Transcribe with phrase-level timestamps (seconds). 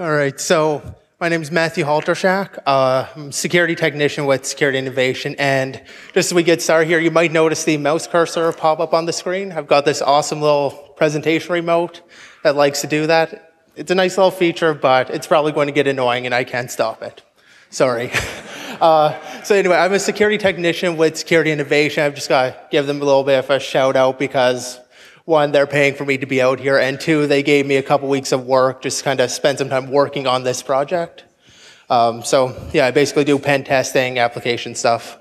[0.00, 2.58] All right, so my name is Matthew Halchyshak.
[2.64, 5.36] Uh, I'm a security technician with Security Innovation.
[5.38, 5.78] And
[6.14, 9.04] just as we get started here, you might notice the mouse cursor pop up on
[9.04, 9.52] the screen.
[9.52, 12.00] I've got this awesome little presentation remote
[12.44, 13.52] that likes to do that.
[13.76, 16.70] It's a nice little feature, but it's probably going to get annoying and I can't
[16.70, 17.22] stop it.
[17.68, 18.10] Sorry.
[18.80, 22.02] Uh, so anyway, I'm a security technician with Security Innovation.
[22.02, 24.80] I've just got to give them a little bit of a shout out because
[25.24, 27.82] one, they're paying for me to be out here, and two, they gave me a
[27.82, 31.24] couple weeks of work, just kind of spend some time working on this project.
[31.88, 35.18] Um, so yeah, I basically do pen testing, application stuff.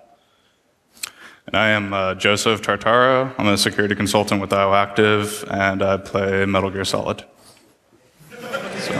[1.48, 3.34] And I am uh, Joseph Tartaro.
[3.40, 7.26] I'm a security consultant with IOActive, and I play Metal Gear Solid.
[8.30, 8.94] So.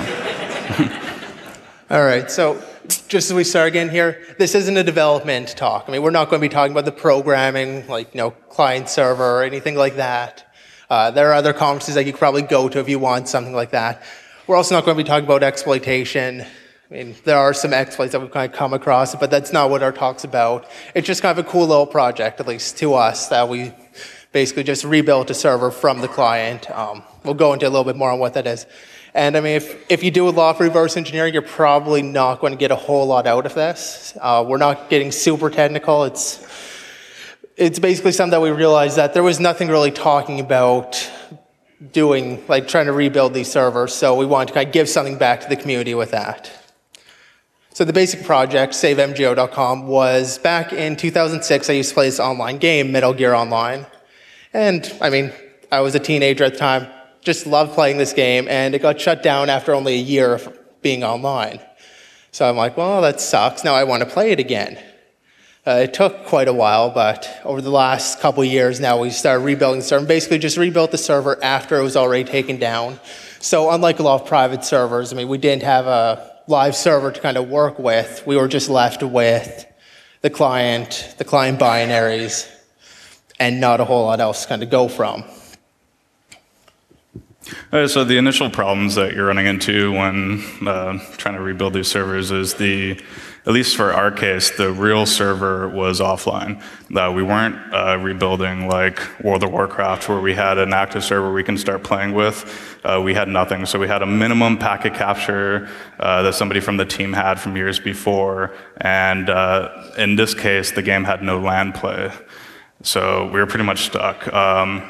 [1.92, 2.60] All right, so
[3.08, 5.86] just as we start again here, this isn't a development talk.
[5.88, 8.90] I mean, we're not going to be talking about the programming, like, you know, client
[8.90, 10.49] server or anything like that.
[10.90, 13.54] Uh, there are other conferences that you could probably go to if you want something
[13.54, 14.02] like that.
[14.48, 16.42] We're also not going to be talking about exploitation.
[16.42, 16.48] I
[16.90, 19.84] mean, there are some exploits that we've kind of come across, but that's not what
[19.84, 20.68] our talk's about.
[20.96, 23.72] It's just kind of a cool little project, at least to us, that we
[24.32, 26.68] basically just rebuilt a server from the client.
[26.72, 28.66] Um, we'll go into a little bit more on what that is.
[29.14, 32.40] And I mean, if, if you do a lot of reverse engineering, you're probably not
[32.40, 34.18] going to get a whole lot out of this.
[34.20, 36.04] Uh, we're not getting super technical.
[36.06, 36.44] It's
[37.60, 41.12] it's basically something that we realized that there was nothing really talking about
[41.92, 43.94] doing, like trying to rebuild these servers.
[43.94, 46.50] So we wanted to kind of give something back to the community with that.
[47.74, 51.70] So the basic project, SaveMGO.com, was back in 2006.
[51.70, 53.86] I used to play this online game, Metal Gear Online.
[54.54, 55.34] And I mean,
[55.70, 56.88] I was a teenager at the time,
[57.22, 60.58] just loved playing this game, and it got shut down after only a year of
[60.82, 61.60] being online.
[62.32, 63.66] So I'm like, well, that sucks.
[63.66, 64.82] Now I want to play it again.
[65.70, 69.44] Uh, it took quite a while, but over the last couple years now, we started
[69.44, 70.04] rebuilding the server.
[70.04, 73.00] Basically, just rebuilt the server after it was already taken down.
[73.40, 77.12] So, unlike a lot of private servers, I mean, we didn't have a live server
[77.12, 78.24] to kind of work with.
[78.26, 79.64] We were just left with
[80.22, 82.50] the client, the client binaries,
[83.40, 85.24] and not a whole lot else to kind of go from.
[87.72, 92.32] So the initial problems that you're running into when uh, trying to rebuild these servers
[92.32, 93.00] is the
[93.46, 96.62] at least for our case, the real server was offline.
[96.94, 101.32] Uh, we weren't uh, rebuilding like World of Warcraft where we had an active server
[101.32, 102.80] we can start playing with.
[102.84, 103.66] Uh, we had nothing.
[103.66, 107.56] So we had a minimum packet capture uh, that somebody from the team had from
[107.56, 108.54] years before.
[108.78, 112.12] And uh, in this case, the game had no LAN play.
[112.84, 114.32] So we were pretty much stuck.
[114.34, 114.90] Um,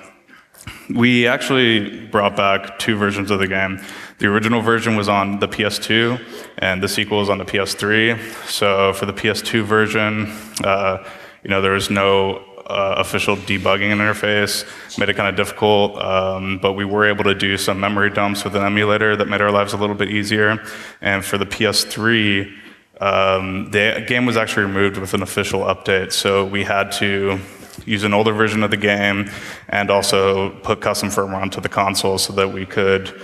[0.90, 3.80] we actually brought back two versions of the game.
[4.20, 6.22] The original version was on the PS2,
[6.58, 8.20] and the sequel is on the PS3.
[8.50, 10.30] So for the PS2 version,
[10.62, 11.06] uh,
[11.42, 14.68] you know, there was no uh, official debugging interface,
[15.00, 18.44] made it kind of difficult, um, but we were able to do some memory dumps
[18.44, 20.62] with an emulator that made our lives a little bit easier.
[21.00, 22.54] And for the PS3,
[23.00, 27.40] um, the game was actually removed with an official update, so we had to
[27.86, 29.32] use an older version of the game
[29.70, 33.18] and also put custom firmware onto the console so that we could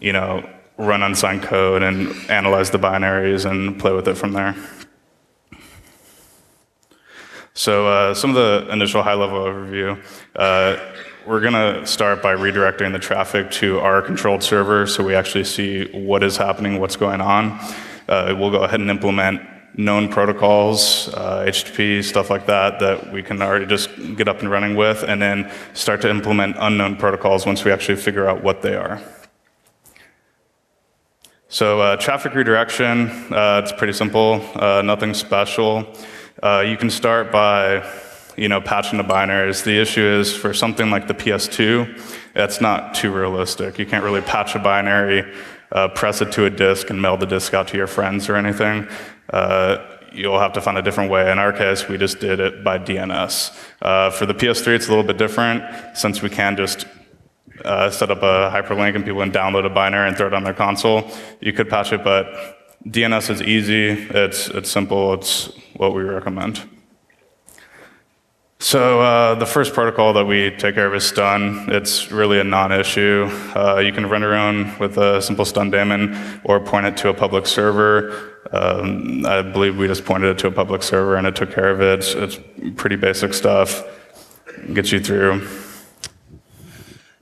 [0.00, 0.48] you know,
[0.78, 4.54] run unsigned code and analyze the binaries and play with it from there.
[7.54, 10.02] So uh, some of the initial high-level overview.
[10.34, 10.78] Uh,
[11.26, 15.44] we're going to start by redirecting the traffic to our controlled server so we actually
[15.44, 17.58] see what is happening, what's going on.
[18.08, 19.40] Uh, we'll go ahead and implement
[19.78, 24.50] known protocols, uh, HTTP, stuff like that, that we can already just get up and
[24.50, 28.62] running with, and then start to implement unknown protocols once we actually figure out what
[28.62, 29.00] they are.
[31.48, 35.86] So uh, traffic redirection, uh, it's pretty simple, uh, nothing special.
[36.42, 37.88] Uh, you can start by,
[38.36, 39.62] you know, patching the binaries.
[39.62, 43.78] The issue is for something like the PS2, that's not too realistic.
[43.78, 45.22] You can't really patch a binary,
[45.70, 48.34] uh, press it to a disk, and mail the disk out to your friends or
[48.34, 48.88] anything.
[49.30, 51.30] Uh, you'll have to find a different way.
[51.30, 53.50] In our case, we just did it by DNS.
[54.14, 55.62] for the PS3, it's a little bit different
[55.96, 56.86] since we can just
[57.66, 60.44] uh, set up a hyperlink and people can download a binary and throw it on
[60.44, 61.10] their console.
[61.40, 62.26] You could patch it, but
[62.86, 66.62] DNS is easy, it's, it's simple, it's what we recommend.
[68.58, 71.66] So uh, the first protocol that we take care of is stun.
[71.68, 73.28] It's really a non-issue.
[73.54, 77.10] Uh, you can run your own with a simple stun daemon or point it to
[77.10, 78.38] a public server.
[78.52, 81.68] Um, I believe we just pointed it to a public server and it took care
[81.68, 81.98] of it.
[81.98, 82.40] It's, it's
[82.76, 83.84] pretty basic stuff.
[84.72, 85.46] Gets you through.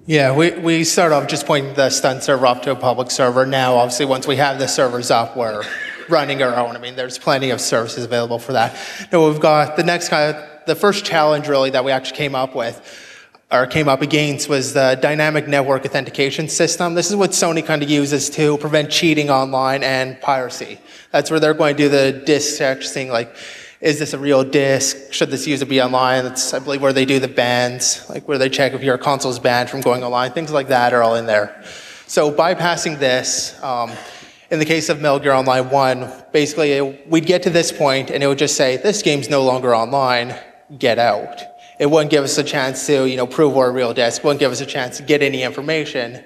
[0.06, 3.46] Yeah, we, we start off just pointing the stun server up to a public server.
[3.46, 5.62] Now, obviously, once we have the servers up, we're
[6.10, 6.76] running our own.
[6.76, 8.76] I mean, there's plenty of services available for that.
[9.10, 12.34] Now, we've got the next kind of, the first challenge really that we actually came
[12.34, 12.82] up with.
[13.50, 16.94] or came up against was the dynamic network authentication system.
[16.94, 20.78] This is what Sony kind of uses to prevent cheating online and piracy.
[21.12, 23.34] That's where they're going to do the disk check, like,
[23.84, 25.12] is this a real disk?
[25.12, 26.24] Should this user be online?
[26.24, 29.30] That's, I believe, where they do the bans, like where they check if your console
[29.30, 30.32] is banned from going online.
[30.32, 31.62] Things like that are all in there.
[32.06, 33.92] So bypassing this, um,
[34.50, 38.10] in the case of Metal Gear Online 1, basically it, we'd get to this point
[38.10, 40.34] and it would just say, this game's no longer online,
[40.78, 41.42] get out.
[41.78, 44.22] It wouldn't give us a chance to, you know, prove we're a real disk.
[44.22, 46.24] It wouldn't give us a chance to get any information.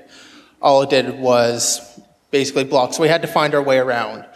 [0.63, 2.01] All it did was
[2.31, 2.95] basically block.
[2.95, 4.27] So we had to find our way around.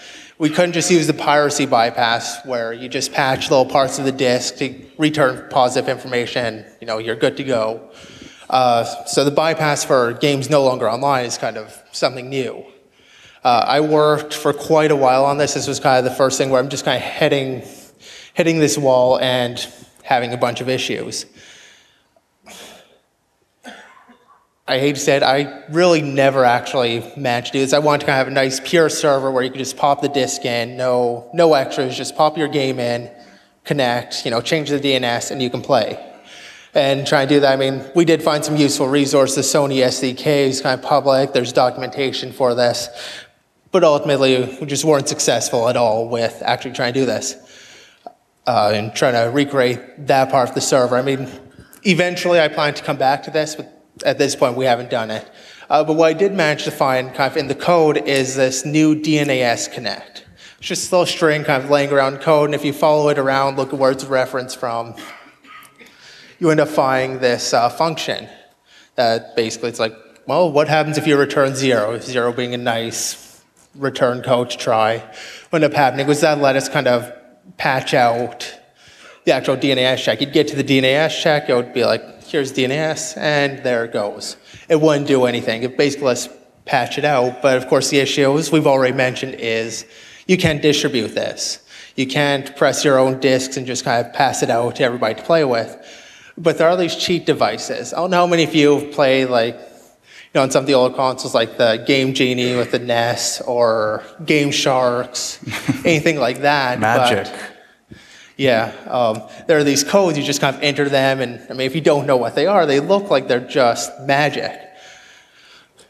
[0.43, 4.11] We couldn't just use the piracy bypass where you just patch little parts of the
[4.11, 6.65] disk to return positive information.
[6.81, 7.93] You know, you're good to go.
[8.51, 12.67] Uh, so the bypass for games no longer online is kind of something new.
[13.45, 15.55] Uh, I worked for quite a while on this.
[15.55, 17.63] This was kind of the first thing where I'm just kind of hitting,
[18.35, 19.65] hitting this wall and
[20.03, 21.25] having a bunch of issues.
[24.73, 27.75] I hate to say it, I really never actually managed to do this.
[27.75, 30.01] I wanted to kind of have a nice pure server where you could just pop
[30.01, 33.11] the disk in, no, no extras, just pop your game in,
[33.65, 36.03] connect, you know, change the DNS, and you can play.
[36.73, 39.45] And try and do that, I mean, we did find some useful resources.
[39.45, 42.89] Sony SDK is kind of public, there's documentation for this.
[43.73, 47.37] But ultimately, we just weren't successful at all with actually trying to do this
[48.47, 50.97] uh, and trying to recreate that part of the server.
[50.97, 51.29] I mean,
[51.83, 55.11] eventually I plan to come back to this, but at this point we haven't done
[55.11, 55.29] it.
[55.69, 58.65] Uh, but what I did manage to find kind of in the code is this
[58.65, 60.27] new DNAS connect.
[60.59, 63.19] It's just a little string kind of laying around code, and if you follow it
[63.19, 64.95] around, look at where it's referenced from,
[66.39, 68.29] you end up finding this uh, function
[68.97, 69.95] that basically it's like,
[70.27, 71.99] well, what happens if you return zero?
[71.99, 73.43] Zero being a nice
[73.75, 74.99] return code to try.
[75.51, 77.13] What ended up happening was that let us kind of
[77.57, 78.59] patch out
[79.25, 80.21] the actual DNAS check.
[80.21, 83.93] You'd get to the DNAS check, it would be like, here's DNS, and there it
[83.93, 84.37] goes.
[84.69, 85.63] It wouldn't do anything.
[85.63, 86.29] It basically lets
[86.65, 87.43] patch it out.
[87.43, 89.85] But of course, the issue, as we've already mentioned, is
[90.27, 91.59] you can't distribute this.
[91.95, 95.15] You can't press your own disks and just kind of pass it out to everybody
[95.15, 95.77] to play with.
[96.39, 97.93] But there are these cheat devices.
[97.93, 100.67] I don't know how many of you have played like you know, on some of
[100.67, 105.39] the old consoles like the Game Genie with the NES or Game Sharks,
[105.85, 106.81] anything like that.
[106.81, 107.31] Magic.
[107.31, 107.52] But,
[108.37, 111.67] yeah, um, there are these codes, you just kind of enter them, and I mean,
[111.67, 114.59] if you don't know what they are, they look like they're just magic.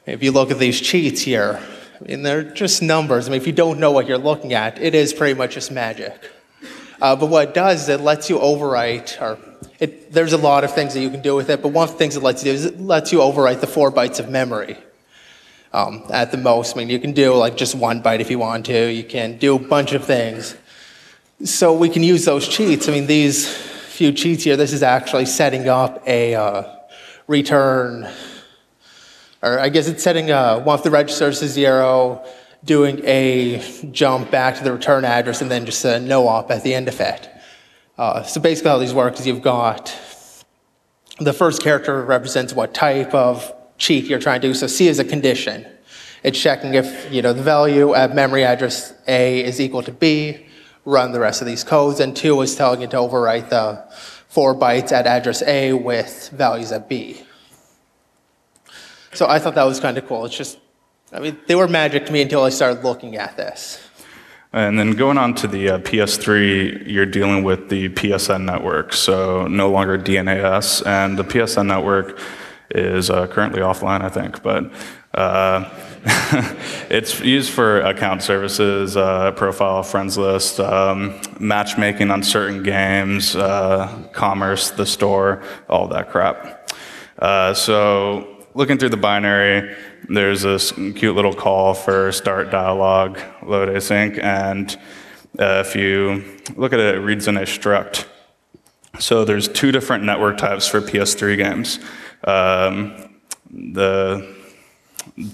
[0.06, 1.62] If you look at these cheats here,
[2.00, 3.28] I mean, they're just numbers.
[3.28, 5.70] I mean, if you don't know what you're looking at, it is pretty much just
[5.70, 6.30] magic.
[7.00, 9.38] Uh, but what it does is it lets you overwrite, or
[9.78, 11.92] it, there's a lot of things that you can do with it, but one of
[11.92, 14.28] the things it lets you do is it lets you overwrite the four bytes of
[14.28, 14.76] memory.
[15.72, 18.38] Um, at the most, I mean, you can do like just one byte if you
[18.38, 18.92] want to.
[18.92, 20.54] You can do a bunch of things.
[21.44, 22.88] So we can use those cheats.
[22.88, 26.76] I mean, these few cheats here, this is actually setting up a uh,
[27.26, 28.08] return,
[29.42, 32.24] or I guess it's setting uh, one of the registers to zero,
[32.62, 33.60] doing a
[33.90, 36.86] jump back to the return address, and then just a no op at the end
[36.86, 37.28] of it.
[37.98, 39.92] Uh, so basically, how these work is you've got
[41.18, 44.54] the first character represents what type of cheat you're trying to do.
[44.54, 45.66] So C is a condition.
[46.22, 50.46] It's checking if you know the value at memory address A is equal to B.
[50.84, 53.84] Run the rest of these codes, and two is telling it to overwrite the
[54.28, 57.22] four bytes at address A with values at B.
[59.12, 60.24] So I thought that was kind of cool.
[60.24, 60.58] It's just,
[61.12, 63.78] I mean, they were magic to me until I started looking at this.
[64.54, 69.46] And then going on to the uh, PS3, you're dealing with the PSN network, so
[69.46, 70.86] no longer DNAS.
[70.86, 72.18] And the PSN network
[72.74, 74.72] is uh, currently offline, I think, but
[75.14, 75.68] uh,
[76.90, 84.08] it's used for account services, uh, profile, friends list, um, matchmaking on certain games, uh,
[84.12, 86.70] commerce, the store, all that crap.
[87.18, 89.76] Uh, so looking through the binary,
[90.08, 94.76] there's this cute little call for start dialog, load async, and
[95.38, 98.06] uh, if you look at it, it reads a struct.
[98.98, 101.78] So there's two different network types for PS3 games.
[102.24, 103.18] Um,
[103.50, 104.36] the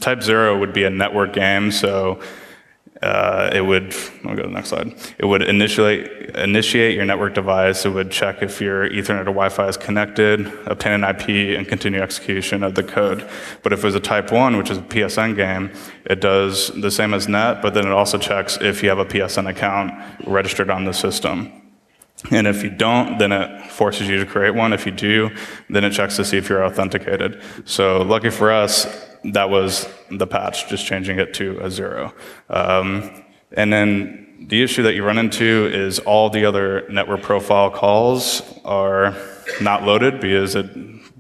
[0.01, 2.21] type zero would be a network game, so
[3.03, 4.95] uh, it would, I'll go to the next slide.
[5.19, 7.85] It would initiate, initiate your network device.
[7.85, 12.01] It would check if your Ethernet or Wi-Fi is connected, obtain an IP, and continue
[12.01, 13.29] execution of the code.
[13.63, 15.73] But if it was a type one, which is a PSN game,
[16.07, 19.07] it does the same as net, but then it also checks if you have a
[19.07, 19.93] PSN account
[20.27, 21.68] registered on the system.
[22.31, 24.73] And if you don't, then it forces you to create one.
[24.73, 25.31] If you do,
[25.71, 27.41] then it checks to see if you're authenticated.
[27.65, 28.87] So lucky for us,
[29.25, 32.13] that was the patch, just changing it to a zero.
[32.51, 37.71] Um, and then the issue that you run into is all the other network profile
[37.71, 39.15] calls are
[39.61, 40.67] not loaded because it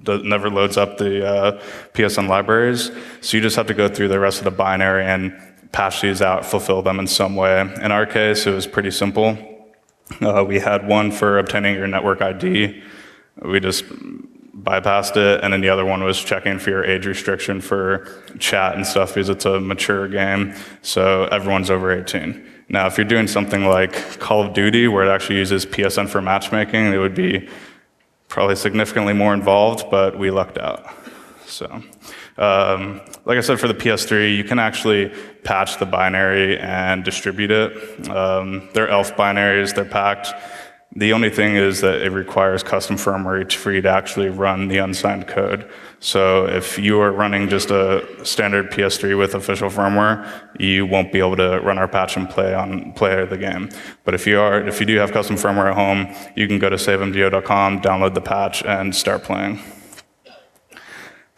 [0.06, 1.62] never loads up the uh,
[1.94, 2.90] PSN libraries.
[3.20, 5.36] So you just have to go through the rest of the binary and
[5.72, 7.60] patch these out, fulfill them in some way.
[7.60, 9.57] In our case, it was pretty simple.
[10.20, 12.82] Uh, we had one for obtaining your network ID.
[13.42, 13.84] We just
[14.62, 18.06] bypassed it, and then the other one was checking for your age restriction for
[18.38, 22.44] chat and stuff because it's a mature game, so everyone's over 18.
[22.68, 26.20] Now, if you're doing something like Call of Duty, where it actually uses PSN for
[26.20, 27.48] matchmaking, it would be
[28.28, 30.86] probably significantly more involved, but we lucked out.
[31.46, 31.82] So,
[32.38, 35.12] um, like I said, for the PS3, you can actually
[35.44, 38.08] patch the binary and distribute it.
[38.08, 40.32] Um, they're ELF binaries, they're packed.
[40.96, 44.78] The only thing is that it requires custom firmware for you to actually run the
[44.78, 45.70] unsigned code.
[46.00, 50.26] So if you are running just a standard PS3 with official firmware,
[50.58, 53.68] you won't be able to run our patch and play on the game.
[54.04, 56.70] But if you are, if you do have custom firmware at home, you can go
[56.70, 59.60] to savemgo.com, download the patch, and start playing.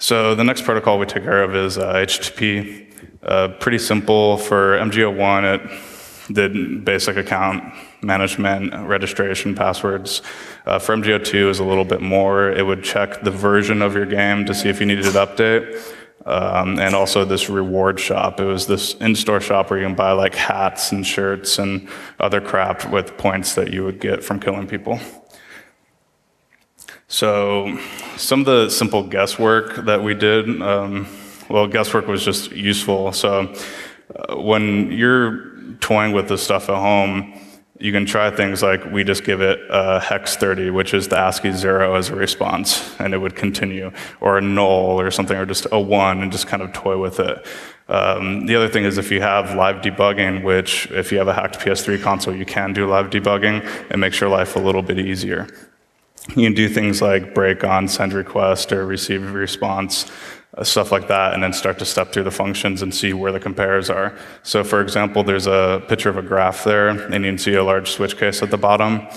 [0.00, 2.90] So the next protocol we take care of is uh, HTTP.
[3.22, 5.60] Uh, pretty simple for MGO1.
[5.60, 10.22] It did basic account management, registration, passwords.
[10.64, 12.50] Uh, for MGO2 is a little bit more.
[12.50, 15.78] It would check the version of your game to see if you needed an update.
[16.24, 18.40] Um, and also this reward shop.
[18.40, 22.40] It was this in-store shop where you can buy like hats and shirts and other
[22.40, 24.98] crap with points that you would get from killing people.
[27.10, 27.76] So
[28.16, 31.08] some of the simple guesswork that we did, um,
[31.48, 33.12] well, guesswork was just useful.
[33.12, 33.52] So
[34.14, 35.50] uh, when you're
[35.80, 37.36] toying with this stuff at home,
[37.80, 41.18] you can try things like we just give it a hex 30, which is the
[41.18, 43.90] ASCII zero as a response, and it would continue,
[44.20, 47.18] or a null or something, or just a one, and just kind of toy with
[47.18, 47.44] it.
[47.88, 51.34] Um, the other thing is if you have live debugging, which if you have a
[51.34, 55.00] hacked PS3 console, you can do live debugging, it makes your life a little bit
[55.00, 55.48] easier.
[56.28, 60.10] You can do things like break on send request or receive response,
[60.56, 63.32] uh, stuff like that, and then start to step through the functions and see where
[63.32, 64.16] the compares are.
[64.42, 67.64] So, for example, there's a picture of a graph there, and you can see a
[67.64, 69.08] large switch case at the bottom.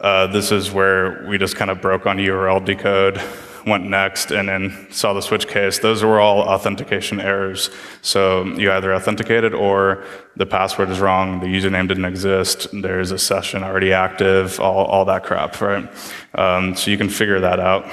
[0.00, 3.20] Uh, this is where we just kind of broke on URL decode,
[3.66, 5.78] went next, and then saw the switch case.
[5.78, 7.70] Those were all authentication errors.
[8.02, 10.04] So you either authenticated or
[10.36, 15.04] the password is wrong, the username didn't exist, there's a session already active, all, all
[15.06, 15.88] that crap, right?
[16.34, 17.86] Um, so you can figure that out.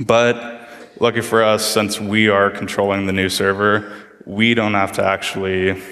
[0.00, 0.68] But
[1.00, 3.92] lucky for us, since we are controlling the new server,
[4.26, 5.82] we don't have to actually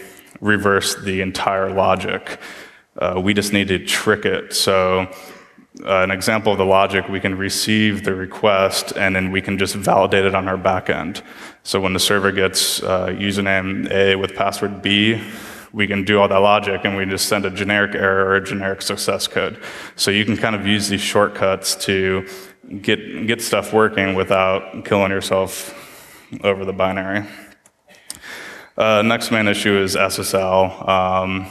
[0.41, 2.39] reverse the entire logic.
[2.97, 4.55] Uh, we just need to trick it.
[4.55, 5.09] So
[5.85, 9.59] uh, an example of the logic, we can receive the request and then we can
[9.59, 11.23] just validate it on our backend.
[11.63, 15.23] So when the server gets uh, username A with password B,
[15.73, 18.45] we can do all that logic and we just send a generic error or a
[18.45, 19.63] generic success code.
[19.95, 22.27] So you can kind of use these shortcuts to
[22.81, 25.75] get, get stuff working without killing yourself
[26.43, 27.27] over the binary.
[28.77, 30.89] Uh, next main issue is SSL.
[30.89, 31.51] Um,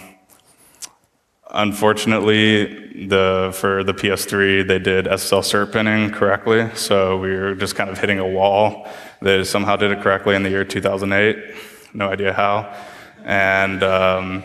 [1.51, 7.75] unfortunately, the, for the PS3, they did SSL cert pinning correctly, so we were just
[7.75, 8.87] kind of hitting a wall.
[9.21, 11.55] They somehow did it correctly in the year 2008.
[11.93, 12.73] No idea how.
[13.23, 14.43] And um,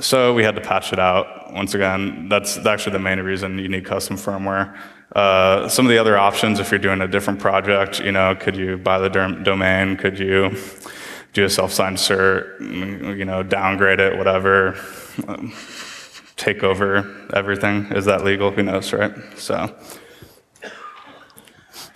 [0.00, 1.52] so we had to patch it out.
[1.52, 4.76] Once again, that's actually the main reason you need custom firmware.
[5.14, 8.56] Uh, some of the other options, if you're doing a different project, you know, could
[8.56, 9.96] you buy the domain?
[9.96, 10.56] Could you
[11.34, 12.60] do a self-signed cert?
[12.60, 14.74] You know, downgrade it, whatever.
[16.42, 17.86] Take over everything.
[17.92, 18.50] Is that legal?
[18.50, 19.12] Who knows, right?
[19.36, 19.72] So.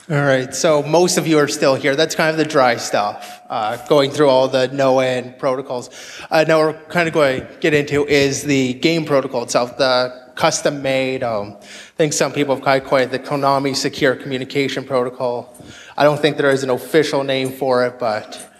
[0.08, 1.96] All right, so most of you are still here.
[1.96, 5.90] That's kind of the dry stuff, uh, going through all the known protocols.
[6.30, 10.30] Uh, now we're kind of going to get into is the game protocol itself, the
[10.36, 11.64] custom made, um, I
[11.96, 15.56] think some people have kind of coined the Konami Secure Communication Protocol.
[15.96, 18.55] I don't think there is an official name for it, but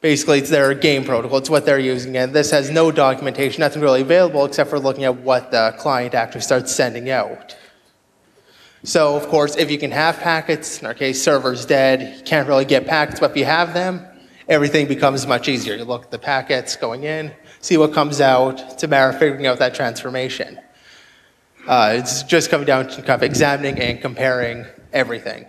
[0.00, 1.38] basically it's their game protocol.
[1.38, 5.04] It's what they're using, and this has no documentation, nothing really available except for looking
[5.04, 7.56] at what the client actually starts sending out.
[8.82, 12.46] So, of course, if you can have packets, in our case, server's dead, you can't
[12.46, 14.06] really get packets, but if you have them,
[14.48, 15.74] everything becomes much easier.
[15.74, 18.60] You look at the packets going in, see what comes out.
[18.72, 20.60] It's a matter of figuring out that transformation.
[21.66, 25.46] Uh, it's just coming down to kind of examining and comparing everything.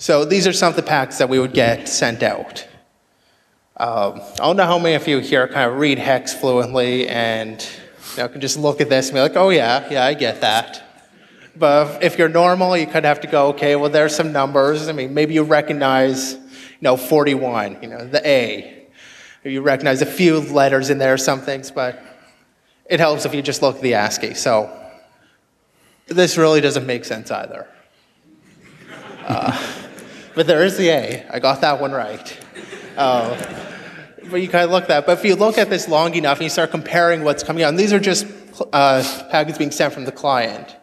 [0.00, 2.64] So these are some of the packs that we would get sent out.
[3.76, 7.60] Um, I don't know how many of you here kind of read hex fluently and
[8.12, 10.40] you know, can just look at this and be like, oh yeah, yeah, I get
[10.40, 10.84] that.
[11.56, 14.88] But if you're normal, you kind of have to go, okay, well, there's some numbers.
[14.88, 16.40] I mean, maybe you recognize, you
[16.82, 18.86] know, 41, you know, the A.
[19.44, 22.00] Or you recognize a few letters in there, some things, but
[22.86, 24.34] it helps if you just look at the ASCII.
[24.34, 24.70] So
[26.06, 27.66] this really doesn't make sense either.
[30.38, 31.26] But there is the A.
[31.32, 32.38] I got that one right.
[32.96, 33.36] Uh,
[34.30, 35.04] but you kind of look at that.
[35.04, 37.70] But if you look at this long enough and you start comparing what's coming out,
[37.70, 38.24] and these are just
[38.72, 39.02] uh,
[39.32, 40.76] packets being sent from the client.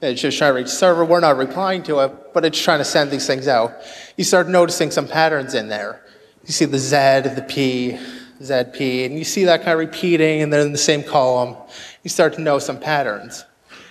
[0.00, 1.04] It's just trying to reach the server.
[1.04, 3.74] We're not replying to it, but it's trying to send these things out.
[4.16, 6.02] You start noticing some patterns in there.
[6.46, 6.96] You see the Z,
[7.34, 7.98] the P,
[8.40, 11.54] ZP, and you see that kind of repeating, and then in the same column,
[12.02, 13.44] you start to know some patterns.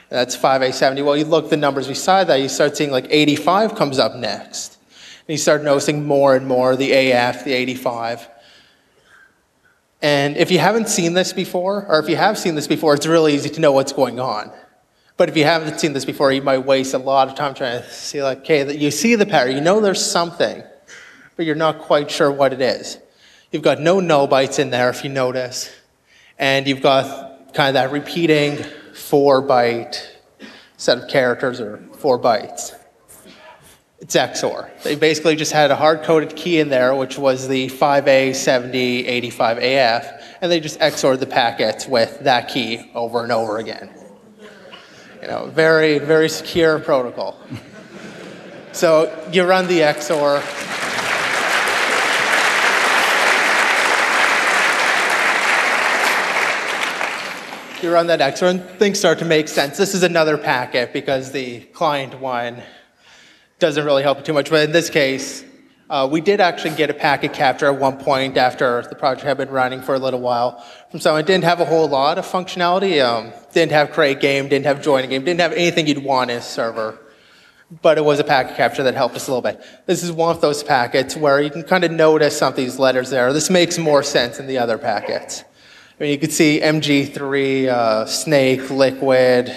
[0.09, 1.05] And that's 5A70.
[1.05, 4.74] Well, you look the numbers beside that, you start seeing like 85 comes up next.
[5.27, 8.29] And you start noticing more and more the AF, the 85.
[10.01, 13.07] And if you haven't seen this before, or if you have seen this before, it's
[13.07, 14.51] really easy to know what's going on.
[15.17, 17.81] But if you haven't seen this before, you might waste a lot of time trying
[17.81, 20.61] to see, like, okay, that you see the pattern, you know there's something,
[21.35, 22.99] but you're not quite sure what it is.
[23.51, 25.73] You've got no null bytes in there, if you notice,
[26.37, 28.57] and you've got kind of that repeating
[28.93, 30.05] four byte
[30.77, 32.75] set of characters or four bytes.
[33.99, 34.69] It's XOR.
[34.83, 40.59] They basically just had a hard-coded key in there, which was the 5A7085AF, and they
[40.59, 43.89] just XORed the packets with that key over and over again.
[45.21, 47.39] You know, very, very secure protocol.
[48.73, 50.41] So you run the XOR.
[57.81, 59.77] You run that XOR and things start to make sense.
[59.77, 62.61] This is another packet because the client one
[63.59, 64.49] doesn't really help too much.
[64.49, 65.43] But in this case,
[65.89, 69.37] uh, we did actually get a packet capture at one point after the project had
[69.37, 70.59] been running for a little while
[70.89, 71.21] from someone.
[71.21, 73.05] It didn't have a whole lot of functionality.
[73.05, 76.37] Um, didn't have create game, didn't have join game, didn't have anything you'd want in
[76.37, 76.99] a server.
[77.81, 79.63] But it was a packet capture that helped us a little bit.
[79.85, 82.77] This is one of those packets where you can kind of notice some of these
[82.77, 83.31] letters there.
[83.33, 85.43] This makes more sense than the other packets.
[85.99, 89.55] I mean, you can see MG3, uh, Snake, Liquid,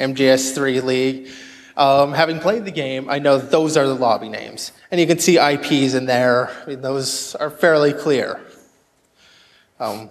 [0.00, 1.28] MGS3 League.
[1.76, 4.70] Um, having played the game, I know those are the lobby names.
[4.90, 6.50] And you can see IPs in there.
[6.62, 8.40] I mean, those are fairly clear.
[9.80, 10.08] Um,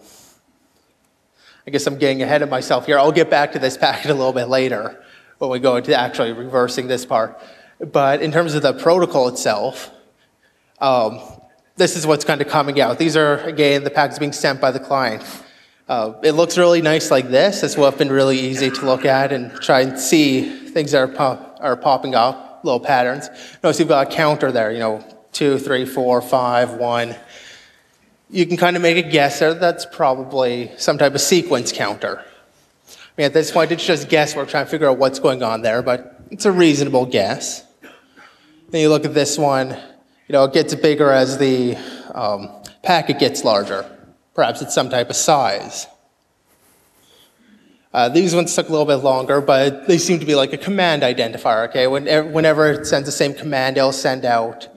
[1.65, 2.99] I guess I'm getting ahead of myself here.
[2.99, 5.01] I'll get back to this packet a little bit later
[5.37, 7.41] when we go into actually reversing this part.
[7.79, 9.89] But in terms of the protocol itself,
[10.79, 11.19] um,
[11.75, 12.99] this is what's kind of coming out.
[12.99, 15.23] These are, again, the packets being sent by the client.
[15.87, 17.75] Uh, it looks really nice like this.
[17.75, 21.07] Will have been really easy to look at and try and see things that are
[21.63, 23.29] are popping up, little patterns.
[23.63, 27.15] Notice you've got a counter there, you know, two, three, four, five, one.
[28.29, 29.53] You can kind of make a guess there.
[29.53, 32.23] That's probably some type of sequence counter.
[32.87, 35.61] I mean, at this point, it's just guesswork trying to figure out what's going on
[35.61, 37.63] there, but it's a reasonable guess.
[38.69, 41.77] Then you look at this one, you know, it gets bigger as the
[42.13, 42.49] um,
[42.81, 43.85] packet gets larger.
[44.33, 45.85] Perhaps it's some type of size.
[47.93, 50.57] Uh, these ones took a little bit longer, but they seem to be like a
[50.57, 51.85] command identifier, okay?
[51.85, 54.67] Whenever it sends the same command, it'll send out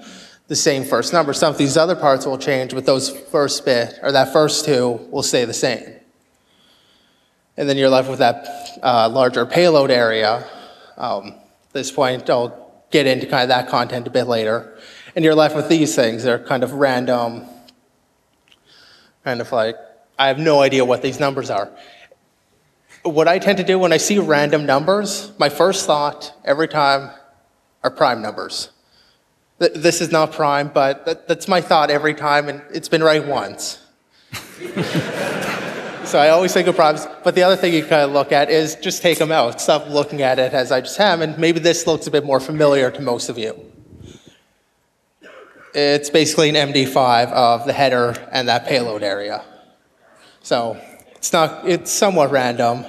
[0.49, 1.33] the same first number.
[1.33, 5.09] Some of these other parts will change, but those first bit, or that first two,
[5.11, 5.95] will stay the same.
[7.57, 10.47] And then you're left with that uh, larger payload area.
[10.99, 14.79] Um, at this point, I'll get into kind of that content a bit later.
[15.15, 16.23] And you're left with these things.
[16.23, 17.47] They're kind of random,
[19.25, 19.77] kind of like,
[20.19, 21.71] I have no idea what these numbers are
[23.07, 27.11] what I tend to do when I see random numbers, my first thought every time
[27.83, 28.71] are prime numbers.
[29.59, 33.83] This is not prime, but that's my thought every time, and it's been right once.
[36.05, 37.07] so I always think of primes.
[37.25, 39.61] But the other thing you kind of look at is just take them out.
[39.61, 42.41] Stop looking at it as I just have, and maybe this looks a bit more
[42.41, 43.59] familiar to most of you.
[45.73, 49.43] It's basically an MD5 of the header and that payload area.
[50.43, 50.81] So
[51.17, 52.85] it's not, it's somewhat random,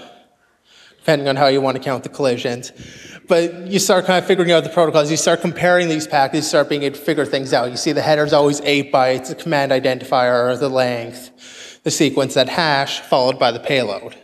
[1.08, 2.74] depending on how you want to count the collisions.
[3.30, 5.10] But you start kind of figuring out the protocols.
[5.10, 7.72] You start comparing these packets, you start being able to figure things out.
[7.72, 12.50] You see the header's always eight bytes, the command identifier, the length, the sequence, that
[12.50, 14.18] hash, followed by the payload.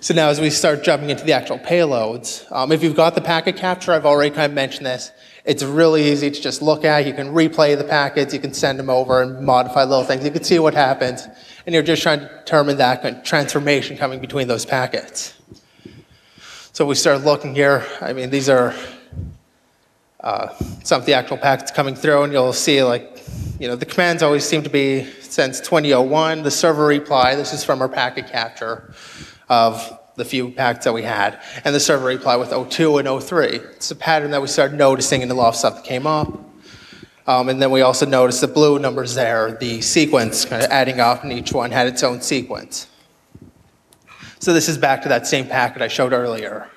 [0.00, 3.20] So now as we start jumping into the actual payloads, um, if you've got the
[3.20, 5.12] packet capture, I've already kind of mentioned this,
[5.44, 7.06] it's really easy to just look at.
[7.06, 10.24] You can replay the packets, you can send them over and modify little things.
[10.24, 11.28] You can see what happens
[11.66, 15.34] and you're just trying to determine that transformation coming between those packets.
[16.72, 17.86] So we start looking here.
[18.00, 18.74] I mean, these are
[20.20, 20.48] uh,
[20.84, 23.22] some of the actual packets coming through, and you'll see like,
[23.58, 26.42] you know, the commands always seem to be since 2001.
[26.42, 28.94] The server reply, this is from our packet capture
[29.48, 33.46] of the few packets that we had, and the server reply with 02 and 03.
[33.46, 36.51] It's a pattern that we started noticing in lot of stuff that came up.
[37.32, 41.00] Um, and then we also noticed the blue numbers there, the sequence kind of adding
[41.00, 42.88] up, and each one had its own sequence.
[44.38, 46.68] So this is back to that same packet I showed earlier.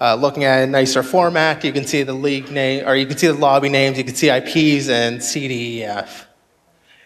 [0.00, 3.18] Uh, looking at a nicer format, you can see the league name, or you can
[3.18, 6.24] see the lobby names, you can see IPs and CDEF.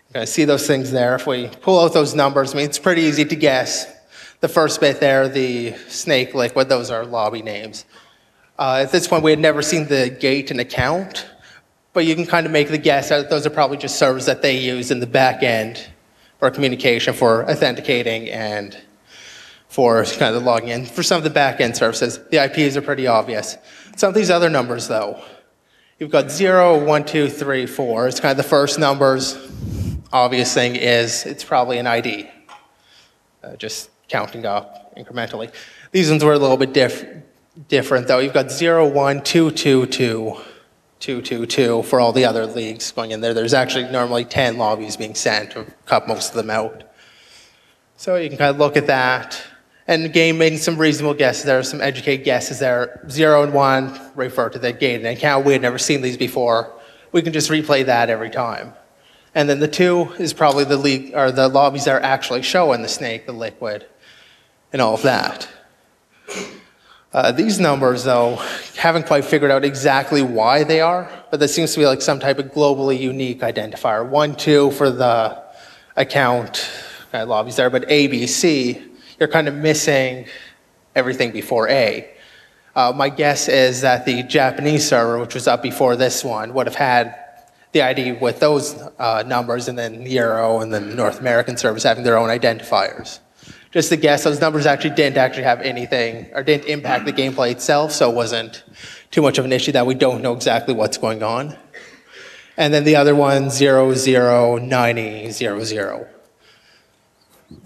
[0.09, 1.17] You can see those things there.
[1.17, 3.93] If we pull out those numbers, I mean, it's pretty easy to guess.
[4.39, 7.87] The first bit there, the snake liquid, those are lobby names.
[8.57, 11.27] Uh, at this point, we had never seen the gate and account,
[11.99, 14.41] but you can kind of make the guess that those are probably just servers that
[14.41, 15.85] they use in the back end
[16.39, 18.81] for communication, for authenticating, and
[19.67, 20.87] for kind of logging in.
[20.87, 23.59] For some of the back end services, the IPs are pretty obvious.
[23.97, 25.21] Some of these other numbers, though,
[25.99, 28.07] you've got 0, 1, 2, 3, 4.
[28.07, 29.37] It's kind of the first numbers.
[30.13, 32.31] Obvious thing is it's probably an ID,
[33.43, 35.53] uh, just counting up incrementally.
[35.91, 37.05] These ones were a little bit diff-
[37.67, 38.21] different, though.
[38.21, 40.41] You've got 0, 1, 2, 2, 2.
[41.01, 43.35] 222 for all the other leagues going in there.
[43.35, 46.85] There's actually normally 10 lobbies being sent to cut most of them out.
[47.97, 49.43] So you can kind of look at that.
[49.87, 53.05] And again, making some reasonable guesses there, are some educated guesses there.
[53.09, 55.47] Zero and one refer to the gate and account.
[55.47, 56.73] We had never seen these before.
[57.13, 58.75] We can just replay that every time.
[59.35, 62.83] And then the two is probably the league or the lobbies that are actually showing
[62.83, 63.87] the snake, the liquid,
[64.73, 65.49] and all of that.
[67.11, 68.37] Uh, these numbers, though,
[68.77, 72.21] haven't quite figured out exactly why they are, but there seems to be like some
[72.21, 74.07] type of globally unique identifier.
[74.07, 75.43] One, two for the
[75.97, 76.71] account
[77.15, 78.83] of lobbies there, but A, B, C,
[79.19, 80.27] you're kind of missing
[80.95, 82.11] everything before A.
[82.77, 86.67] Uh, my guess is that the Japanese server, which was up before this one, would
[86.67, 87.15] have had
[87.73, 92.05] the ID with those uh, numbers, and then Euro and then North American servers having
[92.05, 93.21] their own identifiers
[93.71, 97.51] just to guess, those numbers actually didn't actually have anything or didn't impact the gameplay
[97.51, 98.65] itself, so it wasn't
[99.11, 101.57] too much of an issue that we don't know exactly what's going on.
[102.57, 106.09] And then the other one, 0, 0, 90, 0, 0.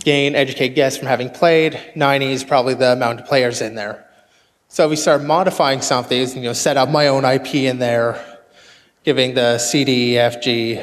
[0.05, 1.81] Gain, educate, guess from having played.
[1.97, 4.07] 90 is probably the amount of players in there.
[4.69, 7.55] So we start modifying some of these, and, you know, set up my own IP
[7.55, 8.23] in there,
[9.05, 10.81] giving the CD, F, G,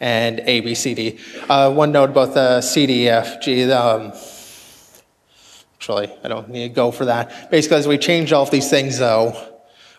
[0.00, 1.18] and ABCD.
[1.48, 4.12] Uh, one note about the CDFG, um,
[5.76, 7.50] actually, I don't need to go for that.
[7.50, 9.36] Basically, as we changed all of these things, though,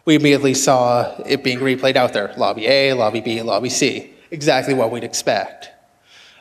[0.05, 2.33] we immediately saw it being replayed out there.
[2.37, 4.13] Lobby A, Lobby B, Lobby C.
[4.31, 5.69] Exactly what we'd expect.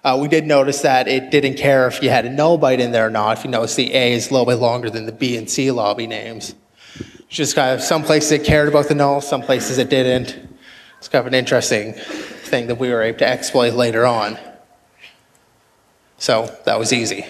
[0.05, 2.93] Uh, we did notice that it didn't care if you had a null byte in
[2.93, 3.39] there or not.
[3.39, 5.71] If you notice, the A is a little bit longer than the B and C
[5.71, 6.55] lobby names.
[6.95, 10.39] It's just kind of some places it cared about the null, some places it didn't.
[10.99, 11.95] It's kind of an interesting
[12.49, 14.39] thing that we were able to exploit later on.
[16.19, 17.27] So that was easy.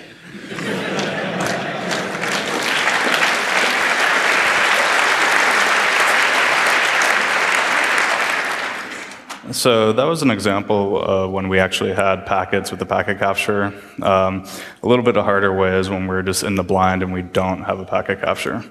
[9.53, 13.73] So that was an example of when we actually had packets with the packet capture.
[14.03, 14.47] Um,
[14.83, 17.23] a little bit of harder way is when we're just in the blind and we
[17.23, 18.63] don't have a packet capture.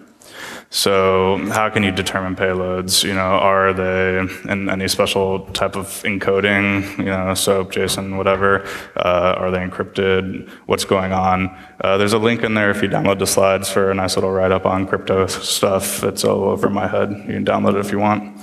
[0.69, 3.03] So how can you determine payloads?
[3.03, 4.19] You know, are they
[4.51, 6.97] in any special type of encoding?
[6.97, 8.67] You know, SOAP, JSON, whatever.
[8.95, 10.49] Uh, are they encrypted?
[10.65, 11.55] What's going on?
[11.79, 14.31] Uh, there's a link in there if you download the slides for a nice little
[14.31, 16.03] write-up on crypto stuff.
[16.03, 17.11] It's all over my head.
[17.11, 18.37] You can download it if you want.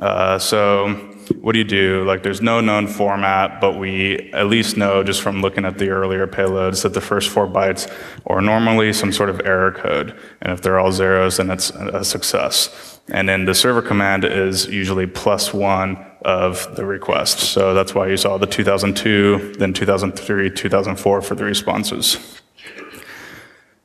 [0.00, 2.04] Uh, so what do you do?
[2.04, 5.90] Like, there's no known format, but we at least know just from looking at the
[5.90, 7.92] earlier payloads that the first four bytes
[8.26, 10.18] are normally some sort of error code.
[10.40, 13.00] And if they're all zeros, then it's a success.
[13.08, 17.40] And then the server command is usually plus one of the request.
[17.40, 22.40] So that's why you saw the 2002, then 2003, 2004 for the responses.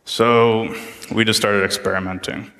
[0.05, 0.73] So
[1.11, 2.51] we just started experimenting.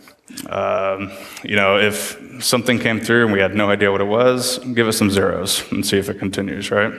[0.50, 1.12] Um,
[1.44, 4.88] you know, if something came through and we had no idea what it was, give
[4.88, 6.94] us some zeros and see if it continues, right?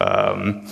[0.00, 0.66] Um,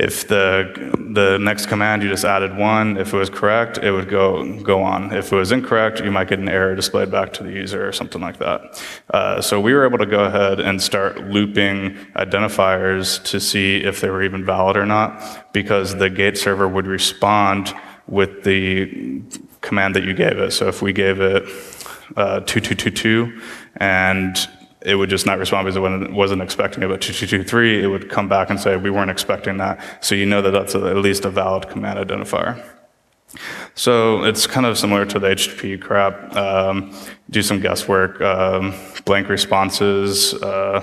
[0.00, 0.72] if the
[1.12, 4.82] the next command you just added one, if it was correct, it would go go
[4.82, 5.12] on.
[5.12, 7.92] If it was incorrect, you might get an error displayed back to the user or
[7.92, 8.82] something like that.
[9.10, 14.00] Uh, so we were able to go ahead and start looping identifiers to see if
[14.00, 17.72] they were even valid or not, because the gate server would respond
[18.08, 19.22] with the
[19.64, 20.52] command that you gave it.
[20.52, 21.42] So if we gave it
[22.16, 23.40] uh, 2222
[23.78, 24.36] and
[24.82, 28.28] it would just not respond because it wasn't expecting it, but 2223, it would come
[28.28, 29.80] back and say, we weren't expecting that.
[30.04, 32.62] So you know that that's a, at least a valid command identifier.
[33.74, 36.36] So it's kind of similar to the HTTP crap.
[36.36, 36.94] Um,
[37.30, 38.74] do some guesswork, um,
[39.04, 40.80] blank responses, uh,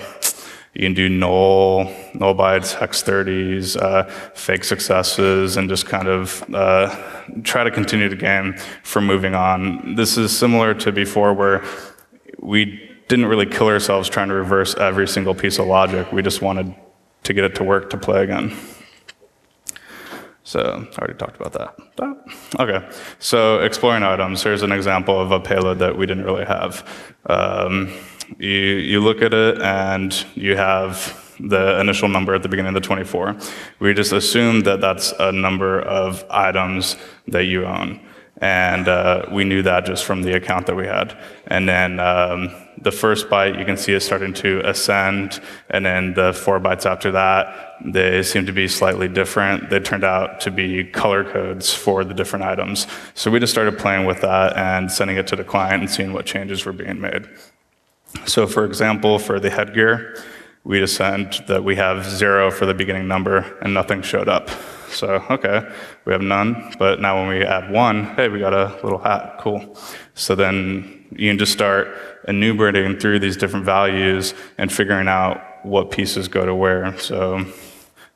[0.74, 4.04] you can do null, null bytes, hex 30s, uh,
[4.34, 6.96] fake successes, and just kind of uh,
[7.44, 8.54] try to continue the game
[8.84, 9.96] for moving on.
[9.96, 11.64] This is similar to before where
[12.40, 16.12] we didn't really kill ourselves trying to reverse every single piece of logic.
[16.14, 16.74] We just wanted
[17.24, 18.58] to get it to work to play again.
[20.44, 21.76] So I already talked about that.
[22.60, 24.42] Okay, so exploring items.
[24.42, 27.14] Here's an example of a payload that we didn't really have.
[27.26, 27.94] Um,
[28.40, 32.82] you, you look at it and you have the initial number at the beginning of
[32.82, 33.36] the 24.
[33.80, 38.00] We just assume that that's a number of items that you own.
[38.38, 41.16] And uh, we knew that just from the account that we had.
[41.46, 42.50] And then um,
[42.82, 45.40] the first byte, you can see is starting to ascend.
[45.70, 49.70] And then the four bytes after that, they seem to be slightly different.
[49.70, 52.88] They turned out to be color codes for the different items.
[53.14, 56.12] So we just started playing with that and sending it to the client and seeing
[56.12, 57.28] what changes were being made.
[58.26, 60.16] So for example, for the headgear,
[60.64, 64.50] we sent that we have zero for the beginning number and nothing showed up.
[64.90, 65.68] So, okay,
[66.06, 69.38] we have none, but now when we add one, hey, we got a little hat,
[69.40, 69.78] cool.
[70.16, 71.88] So then you can just start
[72.28, 76.98] enumerating through these different values and figuring out what pieces go to where.
[77.00, 77.46] So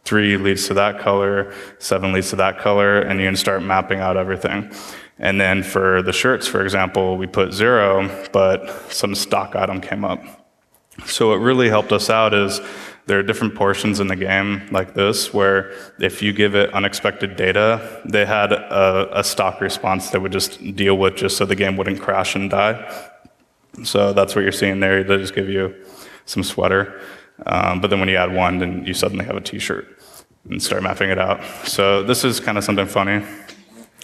[0.03, 3.99] three leads to that color, seven leads to that color, and you can start mapping
[3.99, 4.71] out everything.
[5.17, 10.03] And then for the shirts, for example, we put zero, but some stock item came
[10.03, 10.21] up.
[11.05, 12.59] So what really helped us out is
[13.05, 17.35] there are different portions in the game like this where if you give it unexpected
[17.35, 21.55] data, they had a, a, stock response that would just deal with just so the
[21.55, 23.11] game wouldn't crash and die.
[23.83, 25.03] So that's what you're seeing there.
[25.03, 25.75] They just give you
[26.25, 26.99] some sweater.
[27.45, 29.99] Um, but then when you add one, then you suddenly have a t-shirt
[30.49, 31.43] and start mapping it out.
[31.65, 33.23] So this is kind of something funny.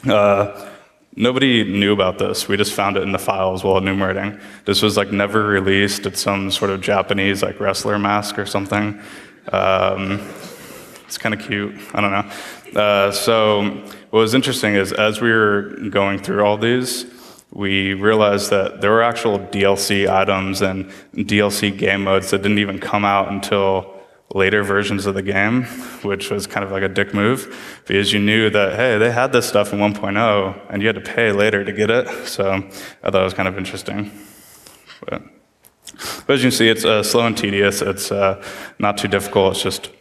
[0.08, 0.70] Uh,
[1.16, 2.48] Nobody knew about this.
[2.48, 4.40] We just found it in the files while enumerating.
[4.66, 6.06] This was like never released.
[6.06, 9.00] It's some sort of Japanese like wrestler mask or something.
[9.52, 10.26] Um,
[11.06, 11.76] it's kind of cute.
[11.94, 12.82] I don't know.
[12.82, 13.64] Uh, so
[14.12, 17.06] what was interesting is as we were going through all these,
[17.52, 22.80] we realized that there were actual DLC items and DLC game modes that didn't even
[22.80, 23.91] come out until
[24.34, 25.64] later versions of the game,
[26.04, 29.32] which was kind of like a dick move because you knew that, hey, they had
[29.32, 32.08] this stuff in 1.0 and you had to pay later to get it.
[32.28, 34.12] So I thought it was kind of interesting.
[35.02, 35.24] But,
[36.26, 37.82] but as you can see, it's uh, slow and tedious.
[37.82, 38.44] It's uh,
[38.80, 39.56] not too difficult.
[39.56, 39.92] It's just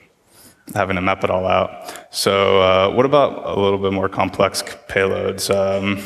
[0.75, 1.93] having to map it all out.
[2.11, 5.51] So uh, what about a little bit more complex payloads?
[5.53, 6.03] Um,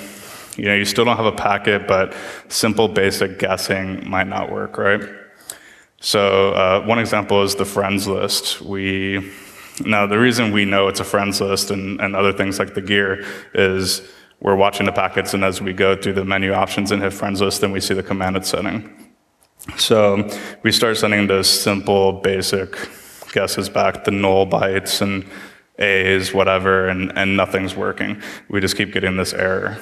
[0.57, 2.15] you know, you still don't have a packet, but
[2.49, 5.03] simple basic guessing might not work, right?
[6.05, 8.61] So uh, one example is the friends list.
[8.61, 9.33] We
[9.87, 12.83] now the reason we know it's a friends list and, and other things like the
[12.83, 14.03] gear is
[14.39, 17.41] we're watching the packets and as we go through the menu options and hit friends
[17.41, 19.13] list, then we see the command it's setting.
[19.79, 20.29] So
[20.63, 22.77] we start sending those simple, basic
[23.33, 25.27] guesses back, the null bytes and
[25.79, 28.23] A's, whatever, and, and nothing's working.
[28.51, 29.79] We just keep getting this error.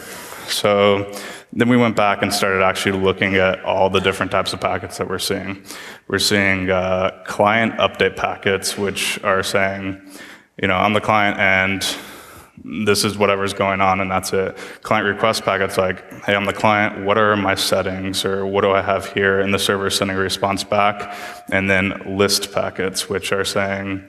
[0.46, 1.12] So
[1.52, 4.96] then we went back and started actually looking at all the different types of packets
[4.98, 5.62] that we're seeing.
[6.08, 10.00] We're seeing uh, client update packets, which are saying,
[10.60, 11.96] you know, I'm the client and
[12.64, 14.56] this is whatever's going on and that's it.
[14.82, 18.70] Client request packets like, hey, I'm the client, what are my settings or what do
[18.70, 19.40] I have here?
[19.40, 21.14] And the server sending a response back.
[21.50, 24.08] And then list packets, which are saying,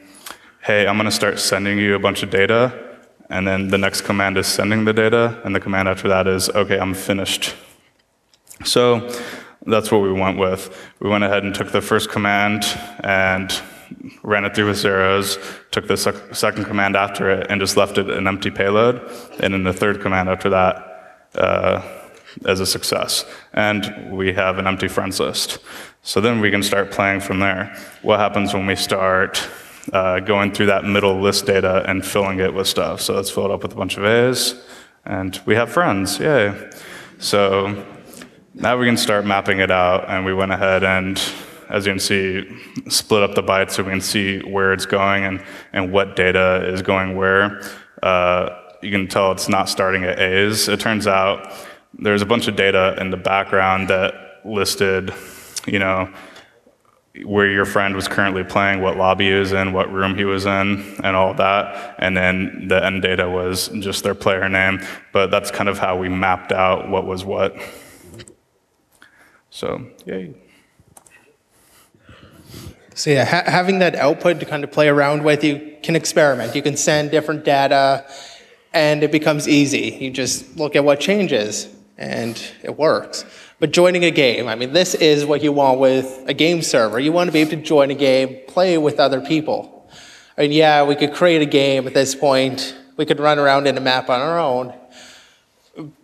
[0.62, 2.93] hey, I'm gonna start sending you a bunch of data
[3.34, 6.50] and then the next command is sending the data, and the command after that is,
[6.52, 7.56] okay, I'm finished.
[8.64, 9.10] So
[9.66, 10.62] that's what we went with.
[11.00, 12.64] We went ahead and took the first command
[13.04, 13.52] and
[14.22, 15.40] ran it through with zeros,
[15.72, 19.02] took the sec- second command after it, and just left it an empty payload,
[19.40, 21.82] and then the third command after that uh,
[22.46, 23.26] as a success.
[23.54, 25.58] And we have an empty friends list.
[26.04, 27.76] So then we can start playing from there.
[28.04, 29.50] What happens when we start
[29.92, 33.02] uh, going through that middle list data and filling it with stuff.
[33.02, 34.56] So let's fill it up with a bunch of A's,
[35.06, 36.72] and we have friends, yay.
[37.20, 37.86] So
[38.54, 41.22] now we can start mapping it out, and we went ahead and,
[41.70, 42.48] as you can see,
[42.88, 45.44] split up the bytes so we can see where it's going and,
[45.74, 47.62] and what data is going where.
[48.02, 48.50] Uh,
[48.82, 50.68] you can tell it's not starting at A's.
[50.68, 51.52] It turns out
[51.98, 55.14] there's a bunch of data in the background that listed,
[55.66, 56.12] you know,
[57.22, 60.46] where your friend was currently playing, what lobby he was in, what room he was
[60.46, 61.96] in, and all that.
[62.00, 64.82] And then the end data was just their player name.
[65.12, 67.56] But that's kind of how we mapped out what was what.
[69.52, 70.34] So, yay.
[72.96, 76.56] So yeah, ha- having that output to kind of play around with, you can experiment.
[76.56, 78.06] You can send different data,
[78.74, 79.98] and it becomes easy.
[80.02, 83.26] You just look at what changes, and it works.
[83.64, 87.00] But joining a game, I mean, this is what you want with a game server.
[87.00, 89.90] You want to be able to join a game, play with other people.
[90.38, 92.76] I mean, yeah, we could create a game at this point.
[92.98, 94.74] We could run around in a map on our own,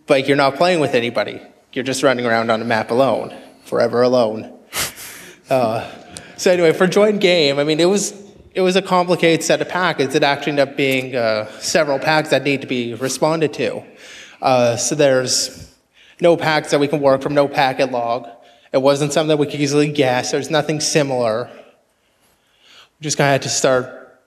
[0.06, 1.38] but you're not playing with anybody.
[1.74, 4.58] You're just running around on a map alone, forever alone.
[5.50, 5.84] Uh,
[6.36, 8.12] so anyway, for join game, I mean, it was
[8.54, 10.14] it was a complicated set of packets.
[10.14, 13.82] It actually ended up being uh, several packs that need to be responded to.
[14.40, 15.69] Uh, so there's
[16.20, 18.28] no packs that we can work from, no packet log.
[18.72, 20.30] It wasn't something that we could easily guess.
[20.30, 21.50] There's nothing similar.
[22.98, 24.20] We just kind of had to start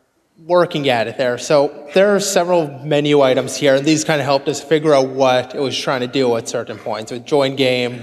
[0.46, 1.38] working at it there.
[1.38, 5.10] So there are several menu items here, and these kind of helped us figure out
[5.10, 7.12] what it was trying to do at certain points.
[7.12, 8.02] With join game,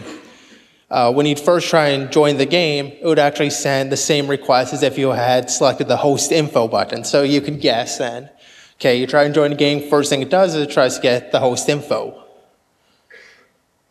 [0.91, 4.27] uh, when you'd first try and join the game, it would actually send the same
[4.29, 7.05] request as if you had selected the host info button.
[7.05, 8.31] So you can guess then,
[8.77, 11.03] okay, you try and join the game, first thing it does is it tries to
[11.03, 12.20] get the host info.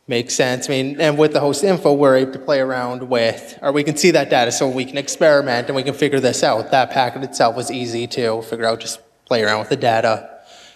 [0.10, 0.68] Makes sense.
[0.68, 3.84] I mean, and with the host info, we're able to play around with, or we
[3.84, 6.72] can see that data so we can experiment and we can figure this out.
[6.72, 10.28] That packet itself was easy to figure out, just play around with the data,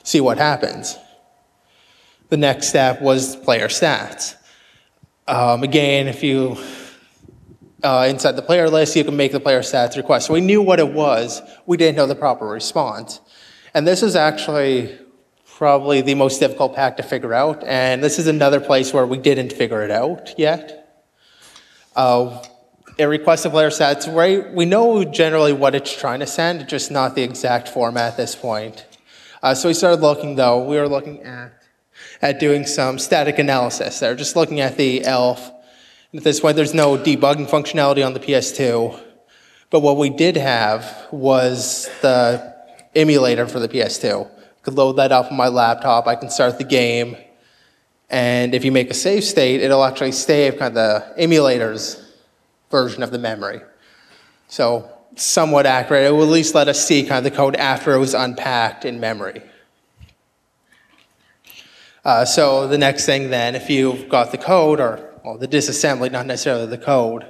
[0.04, 1.00] see what happens.
[2.30, 4.36] The next step was player stats.
[5.28, 6.56] Um, again, if you,
[7.84, 10.28] uh, inside the player list, you can make the player stats request.
[10.28, 13.20] So we knew what it was, we didn't know the proper response.
[13.74, 14.96] And this is actually
[15.58, 17.64] probably the most difficult pack to figure out.
[17.64, 21.04] And this is another place where we didn't figure it out yet.
[21.96, 22.44] Uh,
[22.98, 24.52] it requests the player stats, right?
[24.52, 28.36] We know generally what it's trying to send, just not the exact format at this
[28.36, 28.86] point.
[29.42, 31.54] Uh, so we started looking though, we were looking at
[32.22, 35.52] at doing some static analysis there, just looking at the ELF.
[36.14, 39.00] At this point, there's no debugging functionality on the PS2,
[39.70, 42.56] but what we did have was the
[42.96, 44.30] emulator for the PS2.
[44.64, 47.16] Could load that up on my laptop, I can start the game,
[48.10, 52.14] and if you make a save state, it'll actually save kind of the emulator's
[52.70, 53.62] version of the memory.
[54.48, 56.06] So somewhat accurate.
[56.06, 58.86] It will at least let us see kind of the code after it was unpacked
[58.86, 59.42] in memory.
[62.06, 66.12] Uh, so the next thing then, if you've got the code, or well, the disassembly,
[66.12, 67.26] not necessarily the code,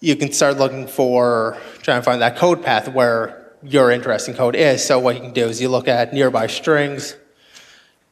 [0.00, 4.56] you can start looking for, trying to find that code path where your interesting code
[4.56, 4.84] is.
[4.84, 7.16] So what you can do is you look at nearby strings.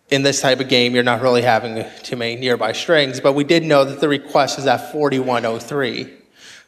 [0.08, 3.44] In this type of game, you're not really having too many nearby strings, but we
[3.44, 6.16] did know that the request was at 4103.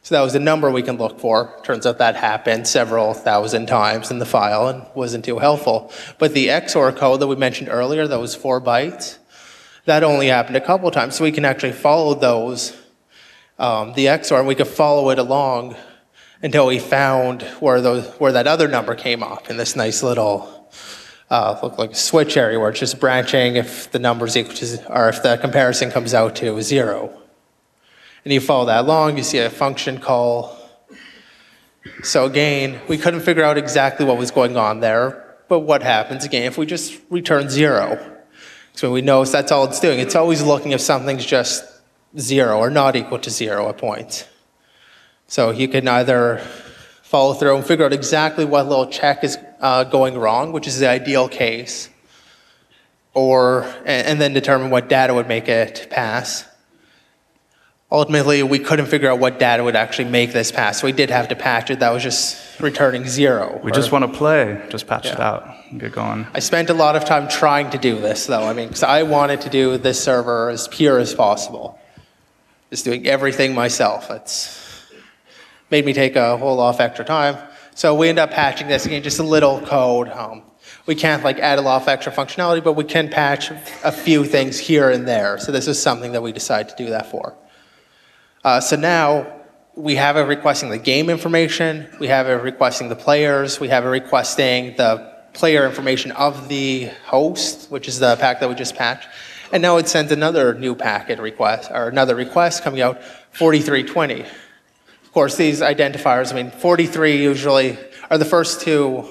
[0.01, 1.53] So that was the number we can look for.
[1.63, 5.91] Turns out that happened several thousand times in the file and wasn't too helpful.
[6.19, 9.17] But the XOR code that we mentioned earlier, those four bytes,
[9.85, 11.15] that only happened a couple times.
[11.15, 12.77] So we can actually follow those,
[13.59, 15.75] um, the XOR, and we could follow it along
[16.43, 20.69] until we found where, those, where that other number came up in this nice little,
[21.29, 24.93] uh, look like a switch area where it's just branching if the number's equal to,
[24.93, 27.17] or if the comparison comes out to zero
[28.25, 30.57] and you follow that along, you see a function call.
[32.03, 36.25] So again, we couldn't figure out exactly what was going on there, but what happens
[36.25, 38.21] again if we just return zero?
[38.73, 39.99] So we know that's all it's doing.
[39.99, 41.63] It's always looking if something's just
[42.17, 44.25] zero or not equal to zero at points.
[45.27, 46.37] So you can either
[47.01, 50.79] follow through and figure out exactly what little check is uh, going wrong, which is
[50.79, 51.89] the ideal case,
[53.13, 56.45] or and, and then determine what data would make it pass
[57.93, 60.81] ultimately we couldn't figure out what data would actually make this pass.
[60.81, 61.79] So we did have to patch it.
[61.79, 63.61] That was just returning zero.
[63.63, 64.61] We or, just want to play.
[64.69, 65.13] Just patch yeah.
[65.13, 66.25] it out and get going.
[66.33, 68.43] I spent a lot of time trying to do this, though.
[68.43, 71.79] I mean, because I wanted to do this server as pure as possible.
[72.71, 74.09] Just doing everything myself.
[74.09, 74.62] It's
[75.73, 77.35] made me take a whole lot of extra time.
[77.73, 80.07] So we end up patching this again, just a little code.
[80.07, 80.43] Um,
[80.85, 83.49] we can't like add a lot of extra functionality, but we can patch
[83.83, 85.39] a few things here and there.
[85.39, 87.35] So this is something that we decide to do that for.
[88.43, 89.25] Uh, so now
[89.73, 93.83] we have it requesting the game information, we have it requesting the players, we have
[93.83, 98.75] it requesting the player information of the host, which is the pack that we just
[98.75, 99.07] patched.
[99.51, 104.23] And now it sends another new packet request, or another request coming out, 4320.
[105.13, 107.77] Of course, these identifiers, I mean, 43 usually
[108.09, 109.05] are the first two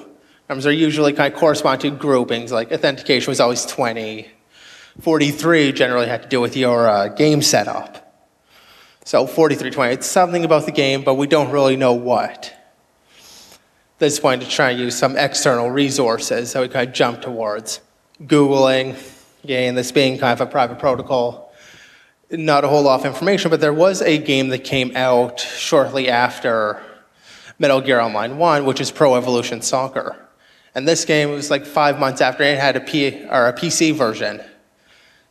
[0.49, 4.27] numbers are usually kind of correspond to groupings, like authentication was always 20.
[4.99, 8.21] 43 generally had to do with your uh, game setup.
[9.05, 12.53] So 4320, it's something about the game, but we don't really know what.
[13.13, 17.21] At this point, to try and use some external resources that we kind of jump
[17.21, 17.79] towards.
[18.23, 18.97] Googling,
[19.45, 21.42] again, this being kind of a private protocol,
[22.33, 26.09] not a whole lot of information, but there was a game that came out shortly
[26.09, 26.81] after
[27.59, 30.15] Metal Gear Online 1, which is Pro Evolution Soccer.
[30.75, 33.93] And this game was like five months after it had a, P, or a PC
[33.93, 34.41] version.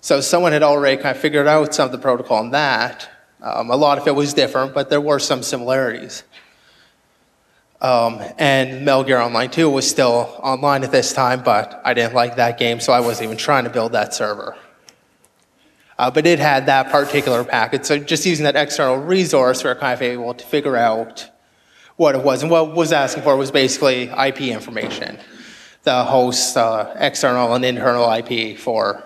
[0.00, 3.09] So someone had already kind of figured out some of the protocol on that,
[3.42, 6.22] um, a lot of it was different, but there were some similarities.
[7.80, 12.14] Um, and Metal Gear Online 2 was still online at this time, but I didn't
[12.14, 14.57] like that game, so I wasn't even trying to build that server.
[16.03, 17.86] Uh, but it had that particular packet.
[17.86, 21.30] so just using that external resource, we are kind of able to figure out
[21.94, 22.42] what it was.
[22.42, 25.16] And what it was asking for was basically IP information,
[25.84, 29.05] the host's uh, external and internal IP for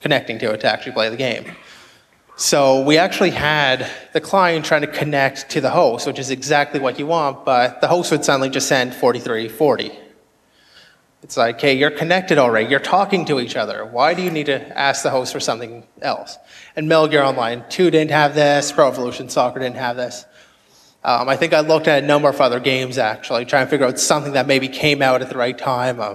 [0.00, 1.50] connecting to it to actually play the game.
[2.36, 6.78] So we actually had the client trying to connect to the host, which is exactly
[6.78, 10.05] what you want, but the host would suddenly just send 4340.
[11.26, 12.70] It's like, hey, you're connected already.
[12.70, 13.84] You're talking to each other.
[13.84, 16.38] Why do you need to ask the host for something else?
[16.76, 18.70] And Metal Gear Online 2 didn't have this.
[18.70, 20.24] Pro Evolution Soccer didn't have this.
[21.02, 23.86] Um, I think I looked at a number of other games actually, trying to figure
[23.86, 25.98] out something that maybe came out at the right time.
[25.98, 26.14] Uh,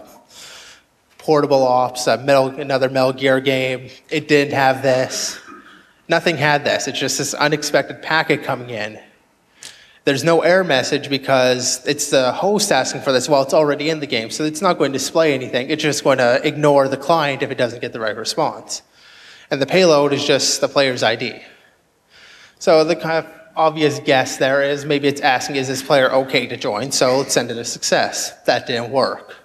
[1.17, 3.89] Portable Ops, a Metal, another Metal Gear game.
[4.09, 5.37] It didn't have this.
[6.07, 6.87] Nothing had this.
[6.87, 8.97] It's just this unexpected packet coming in.
[10.03, 13.99] There's no error message because it's the host asking for this while it's already in
[13.99, 14.31] the game.
[14.31, 15.69] So it's not going to display anything.
[15.69, 18.81] It's just going to ignore the client if it doesn't get the right response.
[19.51, 21.39] And the payload is just the player's ID.
[22.57, 26.47] So the kind of obvious guess there is maybe it's asking, is this player okay
[26.47, 26.91] to join?
[26.91, 28.31] So let's send it a success.
[28.45, 29.35] That didn't work.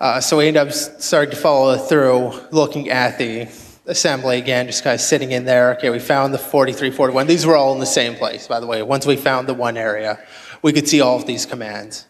[0.00, 3.46] Uh, so we end up starting to follow it through, looking at the
[3.88, 5.72] assembly again, just kind of sitting in there.
[5.72, 7.26] Okay, we found the 4341.
[7.26, 8.82] These were all in the same place, by the way.
[8.82, 10.20] Once we found the one area,
[10.62, 12.06] we could see all of these commands.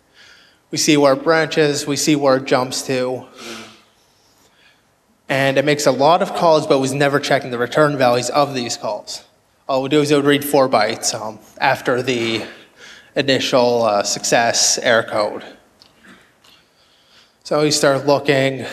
[0.70, 3.26] We see where it branches, we see where it jumps to.
[5.30, 8.54] And it makes a lot of calls, but was never checking the return values of
[8.54, 9.24] these calls
[9.68, 12.42] all it would do is it would read four bytes um, after the
[13.14, 15.44] initial uh, success error code.
[17.44, 18.64] So we start looking,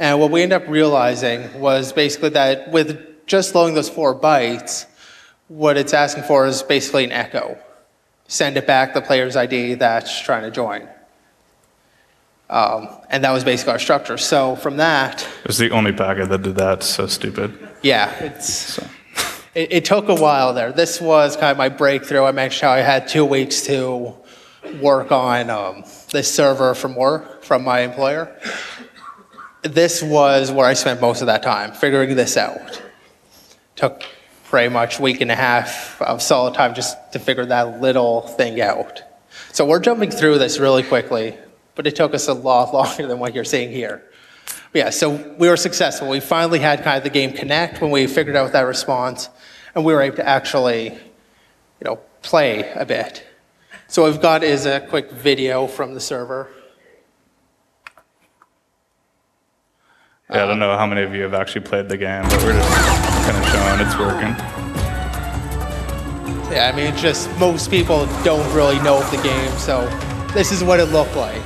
[0.00, 4.86] and what we ended up realizing was basically that with just loading those four bytes,
[5.48, 7.58] what it's asking for is basically an echo.
[8.26, 10.88] Send it back the player's ID that's trying to join.
[12.48, 14.16] Um, and that was basically our structure.
[14.16, 16.82] So from that, It was the only packet that did that.
[16.82, 17.56] So stupid.
[17.82, 18.78] yeah, it's
[19.54, 20.72] it, it took a while there.
[20.72, 22.24] This was kind of my breakthrough.
[22.24, 24.14] I mentioned how I had two weeks to
[24.80, 28.34] work on um, this server from work from my employer.
[29.62, 32.82] This was where I spent most of that time figuring this out.
[33.76, 34.04] Took
[34.44, 38.22] pretty much a week and a half of solid time just to figure that little
[38.22, 39.02] thing out.
[39.52, 41.36] So we're jumping through this really quickly,
[41.74, 44.02] but it took us a lot longer than what you're seeing here.
[44.72, 46.08] But yeah, so we were successful.
[46.08, 49.28] We finally had kind of the game connect when we figured out that response,
[49.74, 53.26] and we were able to actually, you know, play a bit.
[53.88, 56.48] So what we've got is a quick video from the server.
[60.32, 62.52] Yeah, I don't know how many of you have actually played the game, but we're
[62.52, 62.70] just
[63.24, 64.36] kind of showing it's working.
[66.52, 69.88] Yeah, I mean, it's just most people don't really know of the game, so
[70.32, 71.42] this is what it looked like.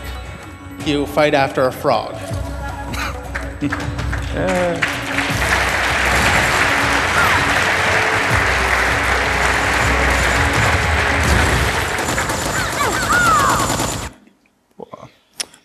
[0.85, 2.15] You fight after a frog.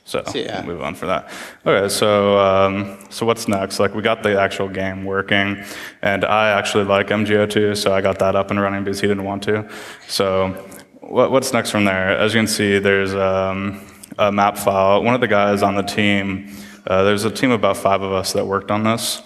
[0.09, 0.65] So yeah.
[0.65, 1.29] we'll move on for that.
[1.67, 3.79] Okay, so um, so what's next?
[3.79, 5.63] Like we got the actual game working,
[6.01, 9.23] and I actually like MGO2, so I got that up and running because he didn't
[9.23, 9.69] want to.
[10.07, 10.67] So
[11.01, 12.17] what, what's next from there?
[12.17, 13.85] As you can see, there's um,
[14.17, 15.03] a map file.
[15.03, 16.55] One of the guys on the team,
[16.87, 19.21] uh, there's a team of about five of us that worked on this.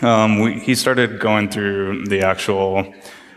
[0.00, 2.94] Um, we, he started going through the actual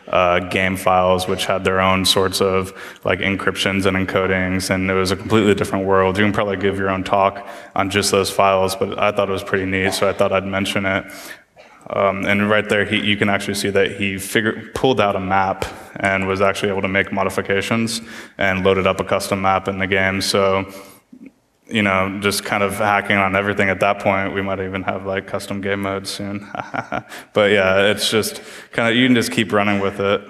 [0.07, 4.93] uh, game files, which had their own sorts of like encryptions and encodings, and it
[4.93, 6.17] was a completely different world.
[6.17, 9.33] You can probably give your own talk on just those files, but I thought it
[9.33, 11.05] was pretty neat, so I thought I'd mention it.
[11.87, 15.19] Um, and right there, he, you can actually see that he figured, pulled out a
[15.19, 15.65] map
[15.97, 18.01] and was actually able to make modifications
[18.37, 20.19] and loaded up a custom map in the game.
[20.21, 20.71] So
[21.67, 24.33] you know, just kind of hacking on everything at that point.
[24.33, 26.47] We might even have like custom game modes soon.
[27.33, 28.41] but yeah, it's just
[28.71, 30.21] kind of, you can just keep running with it.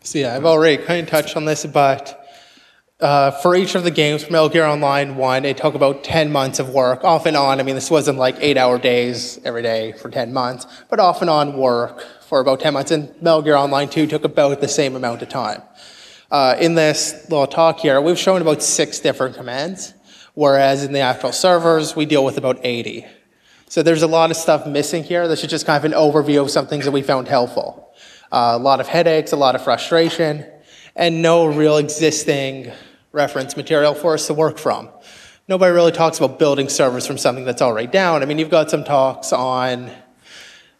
[0.00, 2.24] So yeah, I've already kind of touched on this, but
[3.00, 6.32] uh, for each of the games, from Metal Gear Online 1, it took about 10
[6.32, 7.60] months of work, off and on.
[7.60, 11.20] I mean, this wasn't like eight hour days every day for 10 months, but off
[11.20, 12.90] and on work for about 10 months.
[12.90, 15.62] And Metal Gear Online 2 took about the same amount of time.
[16.30, 19.94] Uh, in this little talk here, we've shown about six different commands,
[20.34, 23.06] whereas in the actual servers, we deal with about 80.
[23.68, 25.28] So there's a lot of stuff missing here.
[25.28, 27.94] This is just kind of an overview of some things that we found helpful.
[28.32, 30.44] Uh, a lot of headaches, a lot of frustration,
[30.96, 32.72] and no real existing
[33.12, 34.88] reference material for us to work from.
[35.48, 38.22] Nobody really talks about building servers from something that's already down.
[38.22, 39.92] I mean, you've got some talks on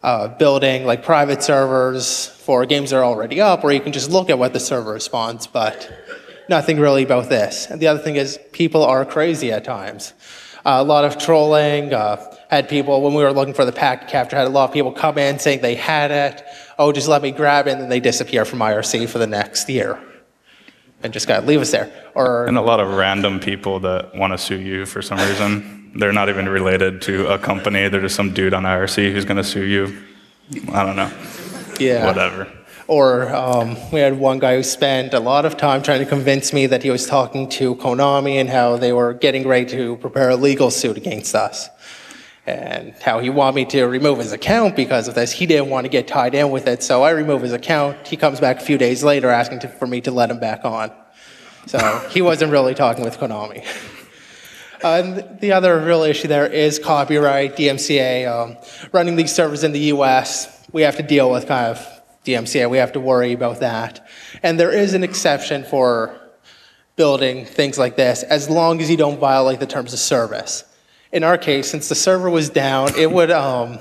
[0.03, 4.09] uh, building like private servers for games that are already up, where you can just
[4.09, 5.91] look at what the server responds, but
[6.49, 7.67] nothing really about this.
[7.67, 10.13] And the other thing is, people are crazy at times.
[10.65, 11.93] a lot of trolling.
[11.93, 14.73] Uh, had people when we were looking for the packet capture, had a lot of
[14.73, 16.45] people come in saying they had it.
[16.79, 19.67] Oh, just let me grab it, and then they disappear from IRC for the next
[19.67, 19.99] year,
[21.03, 21.91] and just gotta leave us there.
[22.15, 25.76] Or And a lot of random people that want to sue you for some reason.
[25.97, 27.89] They're not even related to a company.
[27.89, 29.97] They're just some dude on IRC who's going to sue you.
[30.71, 31.11] I don't know.
[31.79, 32.47] yeah, Whatever.
[32.87, 36.53] Or um, we had one guy who spent a lot of time trying to convince
[36.53, 40.29] me that he was talking to Konami and how they were getting ready to prepare
[40.29, 41.69] a legal suit against us.
[42.45, 45.33] And how he wanted me to remove his account because of this.
[45.33, 48.07] He didn't want to get tied in with it, so I remove his account.
[48.07, 50.63] He comes back a few days later asking to, for me to let him back
[50.63, 50.93] on.
[51.65, 51.79] So
[52.09, 53.65] he wasn't really talking with Konami.
[54.83, 58.27] Uh, and the other real issue there is copyright, DMCA.
[58.27, 58.57] Um,
[58.91, 62.69] running these servers in the US, we have to deal with kind of DMCA.
[62.69, 64.07] We have to worry about that.
[64.43, 66.19] And there is an exception for
[66.95, 70.63] building things like this as long as you don't violate the terms of service.
[71.11, 73.79] In our case, since the server was down, it would, um,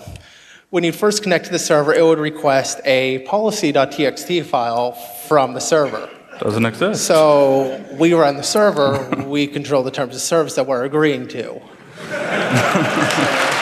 [0.70, 5.60] when you first connect to the server, it would request a policy.txt file from the
[5.60, 6.08] server.
[6.40, 7.06] Doesn't exist.
[7.06, 11.60] So we run the server, we control the terms of service that we're agreeing to.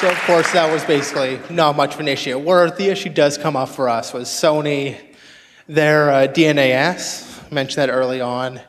[0.00, 2.38] So of course that was basically not much of an issue.
[2.38, 4.98] Where the issue does come up for us was Sony,
[5.68, 8.62] their uh, DNAS, mentioned that early on.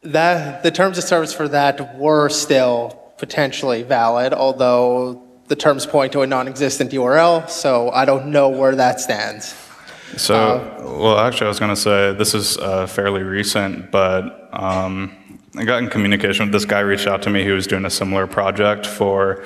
[0.00, 6.12] That the terms of service for that were still potentially valid, although the terms point
[6.12, 7.48] to a non-existent URL.
[7.48, 9.54] So I don't know where that stands.
[10.16, 15.12] So, well, actually, I was going to say this is uh, fairly recent, but um,
[15.56, 16.80] I got in communication with this guy.
[16.80, 17.42] Reached out to me.
[17.42, 19.44] He was doing a similar project for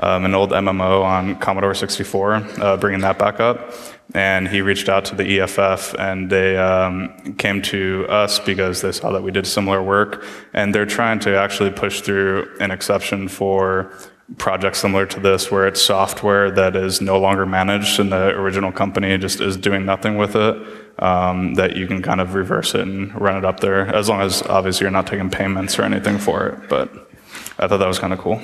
[0.00, 3.72] um, an old MMO on Commodore 64, uh, bringing that back up.
[4.14, 8.92] And he reached out to the EFF, and they um, came to us because they
[8.92, 10.24] saw that we did similar work,
[10.54, 13.92] and they're trying to actually push through an exception for
[14.36, 18.70] projects similar to this where it's software that is no longer managed and the original
[18.70, 22.82] company just is doing nothing with it um, that you can kind of reverse it
[22.82, 26.18] and run it up there as long as obviously you're not taking payments or anything
[26.18, 27.10] for it but
[27.58, 28.38] i thought that was kind of cool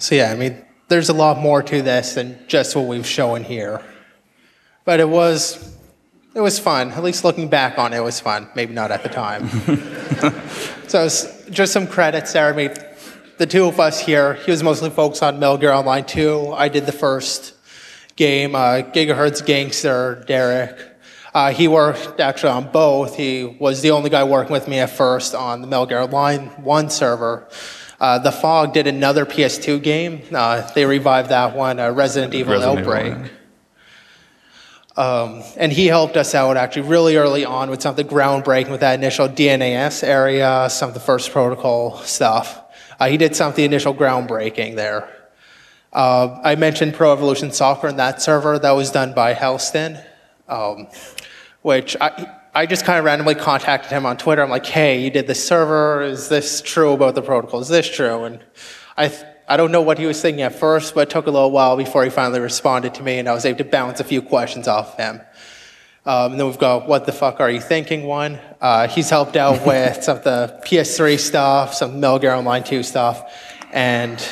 [0.00, 3.44] So yeah, I mean, there's a lot more to this than just what we've shown
[3.44, 3.82] here.
[4.86, 5.76] But it was,
[6.34, 6.90] it was fun.
[6.92, 8.48] At least looking back on it, it was fun.
[8.54, 9.48] Maybe not at the time.
[10.88, 11.06] so
[11.50, 12.52] just some credits there.
[12.52, 12.72] I mean,
[13.40, 16.52] the two of us here, he was mostly focused on Metal Gear Online 2.
[16.52, 17.54] I did the first
[18.14, 20.78] game, uh, Gigahertz Gangster, Derek.
[21.32, 23.16] Uh, he worked actually on both.
[23.16, 26.48] He was the only guy working with me at first on the Metal Gear Online
[26.48, 27.48] 1 server.
[27.98, 30.20] Uh, the Fog did another PS2 game.
[30.30, 33.32] Uh, they revived that one, uh, Resident Evil Resident Evil, Outbreak.
[34.98, 35.12] yeah.
[35.22, 38.70] Um, and he helped us out actually really early on with some of something groundbreaking
[38.70, 42.66] with that initial DNAS area, some of the first protocol stuff.
[43.00, 45.08] Uh, he did some of the initial groundbreaking there.
[45.90, 48.58] Uh, I mentioned Pro Evolution Soccer and that server.
[48.58, 49.98] That was done by Helston,
[50.48, 50.86] um,
[51.62, 54.42] which I, I just kind of randomly contacted him on Twitter.
[54.42, 56.02] I'm like, hey, you did this server.
[56.02, 57.60] Is this true about the protocol?
[57.60, 58.24] Is this true?
[58.24, 58.44] And
[58.98, 61.30] I, th- I don't know what he was thinking at first, but it took a
[61.30, 64.04] little while before he finally responded to me, and I was able to bounce a
[64.04, 65.22] few questions off him.
[66.06, 68.38] Um, and then we've got what the fuck are you thinking one.
[68.60, 72.82] Uh, he's helped out with some of the PS3 stuff, some Metal Gear Online 2
[72.82, 73.32] stuff,
[73.72, 74.26] and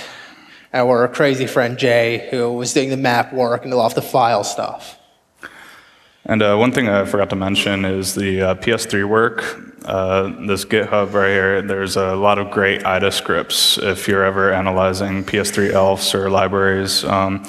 [0.73, 4.03] our crazy friend Jay, who was doing the map work and a lot of the
[4.03, 4.99] file stuff.
[6.25, 9.43] And uh, one thing I forgot to mention is the uh, PS3 work.
[9.87, 13.79] Uh, this GitHub right here, there's a lot of great IDA scripts.
[13.79, 17.47] If you're ever analyzing PS3 ELFs or libraries, um,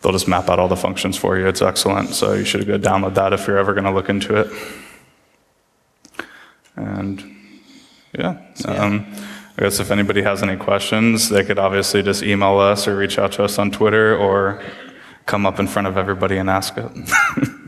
[0.00, 1.46] they'll just map out all the functions for you.
[1.46, 2.10] It's excellent.
[2.10, 4.48] So you should go download that if you're ever going to look into it.
[6.76, 7.22] And
[8.16, 9.12] yeah, um,
[9.56, 13.18] I guess if anybody has any questions, they could obviously just email us or reach
[13.18, 14.62] out to us on Twitter or
[15.26, 16.90] come up in front of everybody and ask it.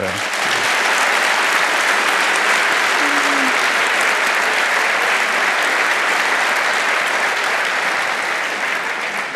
[0.00, 0.31] Yeah.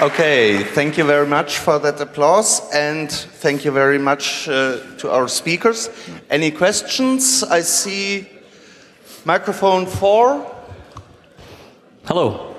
[0.03, 5.11] Okay, thank you very much for that applause and thank you very much uh, to
[5.11, 5.89] our speakers.
[6.29, 7.43] Any questions?
[7.43, 8.29] I see
[9.25, 10.55] microphone four.
[12.05, 12.55] Hello.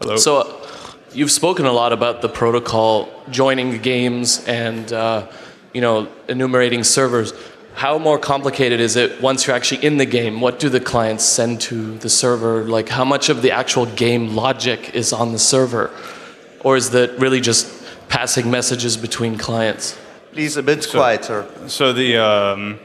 [0.00, 0.16] Hello.
[0.16, 0.52] So, uh,
[1.12, 5.28] you've spoken a lot about the protocol joining games and uh,
[5.74, 7.34] you know enumerating servers.
[7.74, 10.40] How more complicated is it once you're actually in the game?
[10.40, 12.64] What do the clients send to the server?
[12.64, 15.92] Like, how much of the actual game logic is on the server,
[16.64, 17.70] or is that really just
[18.08, 19.96] passing messages between clients?
[20.32, 21.46] Please, a bit quieter.
[21.68, 22.80] So the um,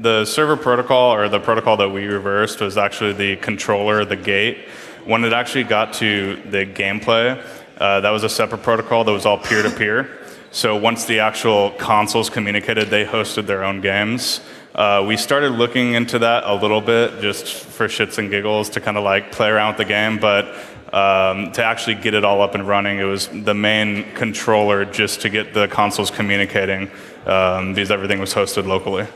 [0.00, 4.68] the server protocol or the protocol that we reversed was actually the controller, the gate.
[5.04, 7.44] When it actually got to the gameplay,
[7.78, 10.18] uh, that was a separate protocol that was all peer to peer.
[10.50, 14.40] So once the actual consoles communicated, they hosted their own games.
[14.74, 18.80] Uh, we started looking into that a little bit just for shits and giggles to
[18.80, 20.54] kind of like play around with the game, but
[20.92, 25.20] um, to actually get it all up and running, it was the main controller just
[25.22, 26.90] to get the consoles communicating
[27.26, 29.06] um, because everything was hosted locally.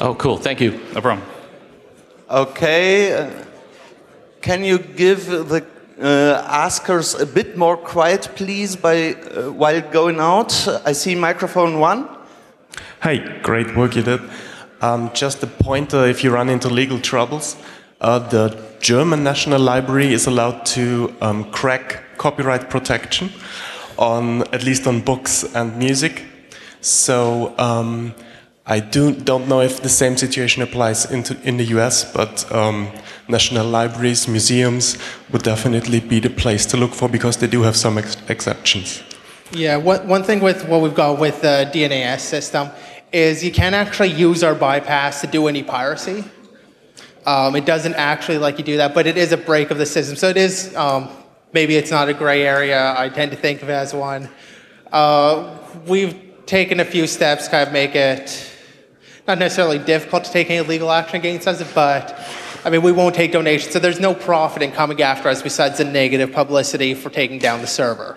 [0.00, 0.36] Oh, cool.
[0.36, 0.72] Thank you.
[0.94, 1.26] No problem.
[2.30, 3.12] Okay.
[3.12, 3.30] uh,
[4.40, 5.64] Can you give the
[6.00, 10.68] uh, askers a bit more quiet, please, by uh, while going out?
[10.84, 12.08] I see microphone one.
[13.02, 14.20] Hey, great work you did.
[14.80, 17.56] Um, just a pointer if you run into legal troubles.
[18.00, 23.30] Uh, the German National Library is allowed to um, crack copyright protection
[23.98, 26.24] on at least on books and music.
[26.80, 28.14] So um,
[28.66, 32.90] I do, don't know if the same situation applies into, in the US, but um,
[33.28, 34.98] national libraries, museums
[35.30, 39.02] would definitely be the place to look for because they do have some ex- exceptions.
[39.52, 42.68] Yeah, one, one thing with what we've got with the DNAS system
[43.12, 46.24] is you can't actually use our bypass to do any piracy.
[47.26, 49.86] Um, it doesn't actually let you do that, but it is a break of the
[49.86, 50.14] system.
[50.16, 51.10] So it is, um,
[51.52, 52.94] maybe it's not a gray area.
[52.96, 54.28] I tend to think of it as one.
[54.92, 56.16] Uh, we've
[56.46, 58.52] taken a few steps, to kind of make it
[59.26, 62.16] not necessarily difficult to take any legal action against us, but
[62.64, 63.72] I mean, we won't take donations.
[63.72, 67.60] So there's no profit in coming after us besides the negative publicity for taking down
[67.60, 68.16] the server.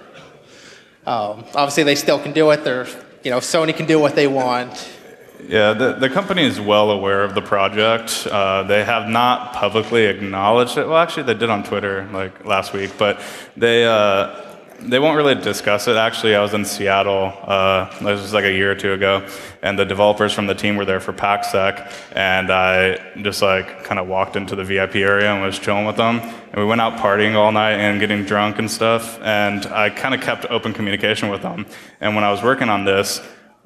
[1.07, 2.63] Um, obviously, they still can do it.
[2.63, 2.87] They're,
[3.23, 4.87] you know, Sony can do what they want.
[5.47, 8.27] Yeah, the, the company is well aware of the project.
[8.27, 10.87] Uh, they have not publicly acknowledged it.
[10.87, 13.21] Well, actually, they did on Twitter like last week, but
[13.55, 14.49] they uh,
[14.81, 15.95] they won't really discuss it.
[15.95, 17.33] Actually, I was in Seattle.
[17.43, 19.27] Uh, this was like a year or two ago,
[19.61, 23.99] and the developers from the team were there for PackSec, and I just like kind
[23.99, 26.19] of walked into the VIP area and was chilling with them.
[26.19, 29.19] And we went out partying all night and getting drunk and stuff.
[29.21, 31.65] And I kind of kept open communication with them.
[32.01, 33.21] And when I was working on this,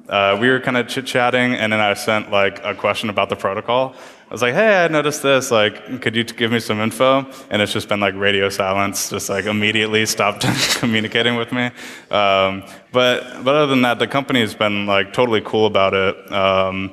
[0.08, 3.28] uh, we were kind of chit chatting, and then I sent like a question about
[3.28, 3.94] the protocol.
[4.28, 5.50] I was like, "Hey, I noticed this.
[5.50, 9.30] Like, could you give me some info?" And it's just been like radio silence, just
[9.30, 10.46] like immediately stopped
[10.78, 11.66] communicating with me.
[12.10, 16.32] Um, but but other than that, the company has been like totally cool about it,
[16.32, 16.92] um,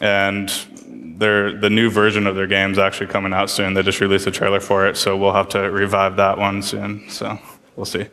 [0.00, 0.50] and
[1.18, 3.74] their the new version of their game's actually coming out soon.
[3.74, 7.08] They just released a trailer for it, so we'll have to revive that one soon.
[7.08, 7.38] So
[7.76, 8.06] we'll see.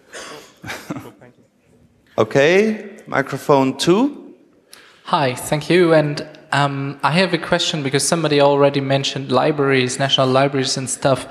[2.20, 4.36] Okay, microphone two.
[5.06, 5.94] Hi, thank you.
[5.94, 11.28] And um, I have a question because somebody already mentioned libraries, national libraries, and stuff.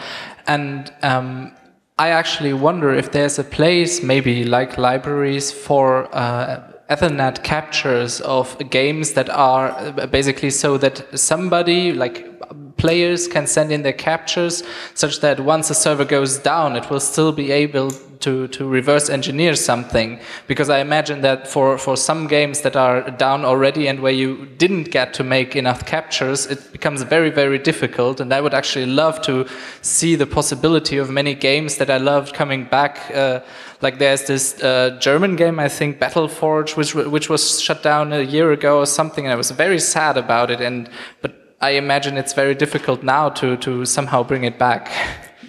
[0.49, 1.53] And um,
[1.97, 8.59] I actually wonder if there's a place, maybe like libraries, for uh, Ethernet captures of
[8.71, 12.38] games that are uh, basically so that somebody, like
[12.77, 14.63] players, can send in their captures
[14.95, 19.09] such that once a server goes down, it will still be able to, to reverse
[19.09, 20.19] engineer something.
[20.47, 24.47] Because I imagine that for, for some games that are down already and where you
[24.59, 28.21] didn't get to make enough captures, it becomes very, very difficult.
[28.21, 29.47] And I would actually love to
[29.83, 33.11] see the possibility of many games that I loved coming back.
[33.15, 33.41] Uh,
[33.81, 38.23] like there's this uh, German game, I think, Battleforge, which, which was shut down a
[38.23, 39.25] year ago or something.
[39.25, 40.61] And I was very sad about it.
[40.61, 40.91] And,
[41.23, 44.93] but I imagine it's very difficult now to, to somehow bring it back.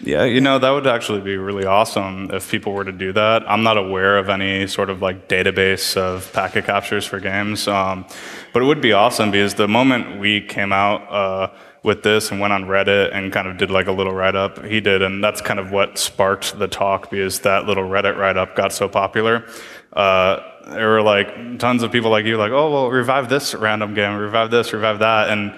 [0.02, 3.44] Yeah, you know, that would actually be really awesome if people were to do that.
[3.48, 8.06] I'm not aware of any sort of like database of packet captures for games, um,
[8.54, 11.54] but it would be awesome because the moment we came out uh,
[11.84, 14.64] with this and went on Reddit and kind of did like a little write up,
[14.66, 18.38] he did, and that's kind of what sparked the talk because that little Reddit write
[18.38, 19.46] up got so popular.
[19.94, 23.94] Uh, there were like tons of people like you, like, oh, well, revive this random
[23.94, 25.54] game, revive this, revive that, and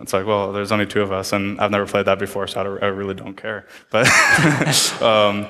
[0.00, 2.78] it's like, well, there's only two of us, and I've never played that before, so
[2.80, 3.66] I, I really don't care.
[3.90, 4.06] But,
[5.02, 5.46] um,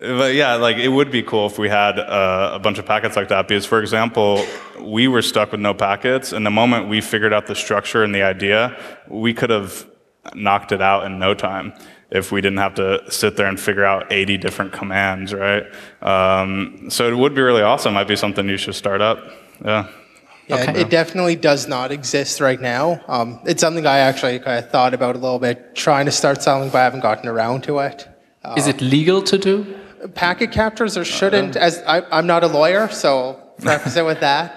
[0.00, 3.16] but yeah, like it would be cool if we had uh, a bunch of packets
[3.16, 3.48] like that.
[3.48, 4.44] Because, for example,
[4.80, 8.14] we were stuck with no packets, and the moment we figured out the structure and
[8.14, 9.86] the idea, we could have
[10.34, 11.72] knocked it out in no time
[12.10, 15.64] if we didn't have to sit there and figure out 80 different commands, right?
[16.02, 17.94] Um, so it would be really awesome.
[17.94, 19.24] Might be something you should start up.
[19.64, 19.88] Yeah.
[20.50, 23.00] Yeah, it- it definitely does not exist right now.
[23.08, 26.42] Um, it's something I actually kind of thought about a little bit, trying to start
[26.42, 28.08] selling, but I haven't gotten around to it.
[28.56, 29.66] Is it legal to do?
[30.14, 34.56] Packet captures or shouldn't, as I, I'm not a lawyer, so preface it with that.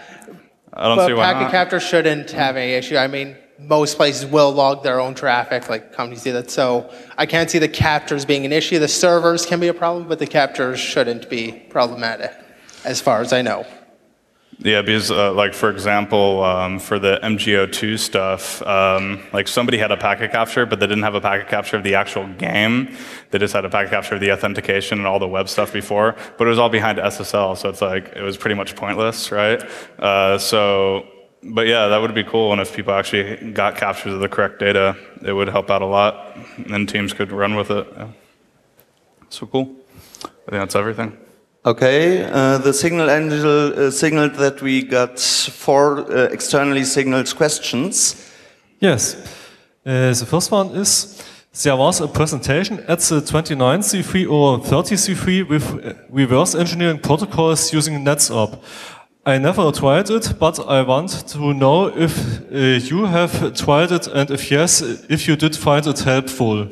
[0.74, 1.52] I don't But see why packet not.
[1.52, 2.96] captures shouldn't have any issue.
[2.98, 6.50] I mean, most places will log their own traffic, like companies do that.
[6.50, 8.80] So I can't see the captures being an issue.
[8.80, 12.32] The servers can be a problem, but the captures shouldn't be problematic,
[12.86, 13.66] as far as I know.
[14.64, 19.91] Yeah, because uh, like for example, um, for the MGO2 stuff, um, like somebody had
[19.91, 22.95] a packet capture, but they didn't have a packet capture of the actual game.
[23.32, 26.16] They just had a packet capture of the authentication and all the web stuff before,
[26.38, 29.61] but it was all behind SSL, so it's like it was pretty much pointless, right?
[29.99, 31.07] Uh, so,
[31.43, 34.59] but yeah, that would be cool, and if people actually got captures of the correct
[34.59, 36.38] data, it would help out a lot,
[36.70, 37.86] and teams could run with it.
[37.97, 38.07] Yeah.
[39.28, 39.76] So cool.
[40.24, 41.18] I think that's everything.
[41.66, 48.30] Okay, uh, the signal angel uh, signaled that we got four uh, externally signaled questions.
[48.82, 49.16] Yes.
[49.86, 51.24] Uh, the first one is
[51.64, 58.03] there was a presentation at the 29C3 or 30C3 with uh, reverse engineering protocols using
[58.03, 58.61] Netzob.
[59.26, 64.07] I never tried it, but I want to know if uh, you have tried it
[64.07, 66.68] and if yes, if you did find it helpful.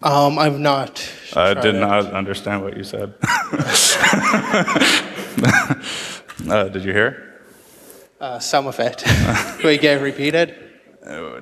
[0.00, 1.10] Um, I've not.
[1.34, 1.80] I did it.
[1.80, 3.14] not understand what you said.
[6.48, 7.40] uh, did you hear?
[8.20, 9.02] Uh, some of it.
[9.60, 10.54] Do we get repeated?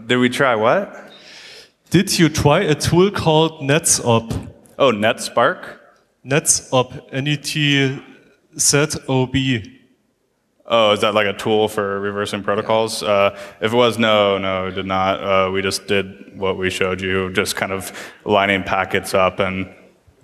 [0.06, 1.10] Did we try what?
[1.90, 4.50] Did you try a tool called Netzob?
[4.78, 5.78] Oh, NetSpark?
[6.24, 8.02] Netzob, N-E-T-Z-O-B.
[10.68, 13.02] Oh, is that like a tool for reversing protocols?
[13.02, 15.22] Uh, if it was, no, no, it did not.
[15.22, 17.92] Uh, we just did what we showed you, just kind of
[18.24, 19.72] lining packets up, and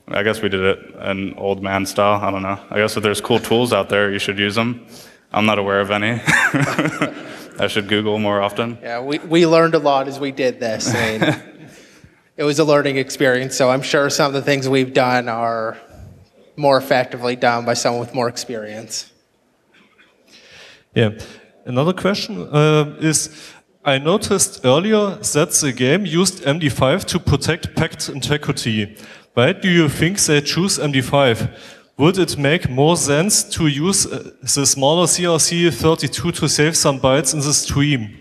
[0.09, 2.21] I guess we did it in old man style.
[2.21, 2.59] I don't know.
[2.71, 4.85] I guess if there's cool tools out there, you should use them.
[5.33, 6.21] I'm not aware of any.
[7.59, 8.79] I should Google more often.
[8.83, 10.93] Yeah, we, we learned a lot as we did this.
[10.93, 11.23] I mean,
[12.37, 15.79] it was a learning experience, so I'm sure some of the things we've done are
[16.57, 19.12] more effectively done by someone with more experience.
[20.95, 21.11] Yeah.
[21.65, 23.31] Another question uh, is
[23.85, 28.97] I noticed earlier that the game used MD5 to protect packet integrity.
[29.35, 31.49] Why do you think they choose MD5?
[31.97, 37.33] Would it make more sense to use uh, the smaller CRC32 to save some bytes
[37.33, 38.19] in the stream?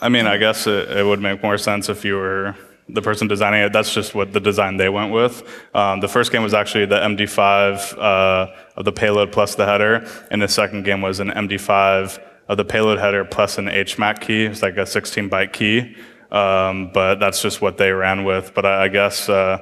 [0.00, 2.56] I mean, I guess it, it would make more sense if you were
[2.88, 3.72] the person designing it.
[3.72, 5.42] That's just what the design they went with.
[5.74, 10.08] Um, the first game was actually the MD5 uh, of the payload plus the header,
[10.30, 14.44] and the second game was an MD5 of the payload header plus an HMAC key.
[14.44, 15.96] It's like a 16 byte key.
[16.30, 18.54] Um, but that's just what they ran with.
[18.54, 19.58] But I, I guess, uh,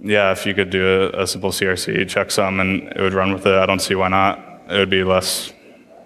[0.00, 3.46] yeah, if you could do a, a simple CRC checksum and it would run with
[3.46, 4.38] it, I don't see why not.
[4.68, 5.52] It would be less,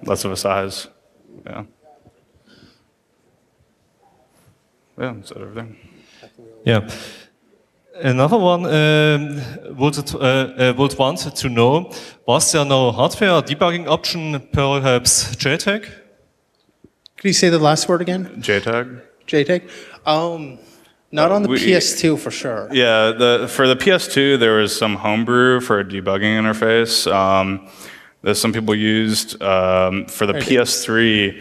[0.04, 0.86] less of a size.
[1.44, 1.64] Yeah.
[4.98, 5.76] Yeah, is that everything?
[6.64, 6.88] Yeah.
[8.02, 11.92] Another one um, would, uh, uh, would want to know,
[12.26, 15.82] was there no hardware debugging option, perhaps JTAG?
[17.16, 18.42] Could you say the last word again?
[18.42, 19.02] JTAG?
[19.28, 19.70] JTAG?
[20.04, 20.58] Um,
[21.12, 22.68] not on the we- PS2 for sure.
[22.72, 27.68] Yeah, the, for the PS2, there was some homebrew for a debugging interface um,
[28.22, 29.40] that some people used.
[29.40, 31.40] Um, for the PS3,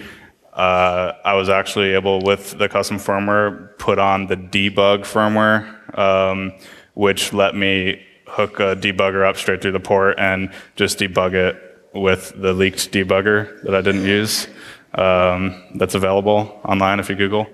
[0.53, 6.53] uh, I was actually able, with the custom firmware, put on the debug firmware, um,
[6.93, 11.71] which let me hook a debugger up straight through the port and just debug it
[11.93, 14.47] with the leaked debugger that I didn't use.
[14.93, 17.47] Um, that's available online if you Google,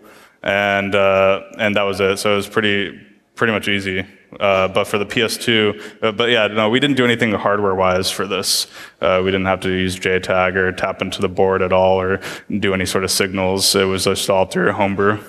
[0.43, 2.17] and uh, and that was it.
[2.17, 2.99] So it was pretty
[3.35, 4.05] pretty much easy.
[4.39, 8.27] Uh, but for the PS2, uh, but yeah, no, we didn't do anything hardware-wise for
[8.27, 8.67] this.
[8.99, 12.19] Uh, we didn't have to use JTAG or tap into the board at all or
[12.59, 13.73] do any sort of signals.
[13.73, 15.23] It was just all through Homebrew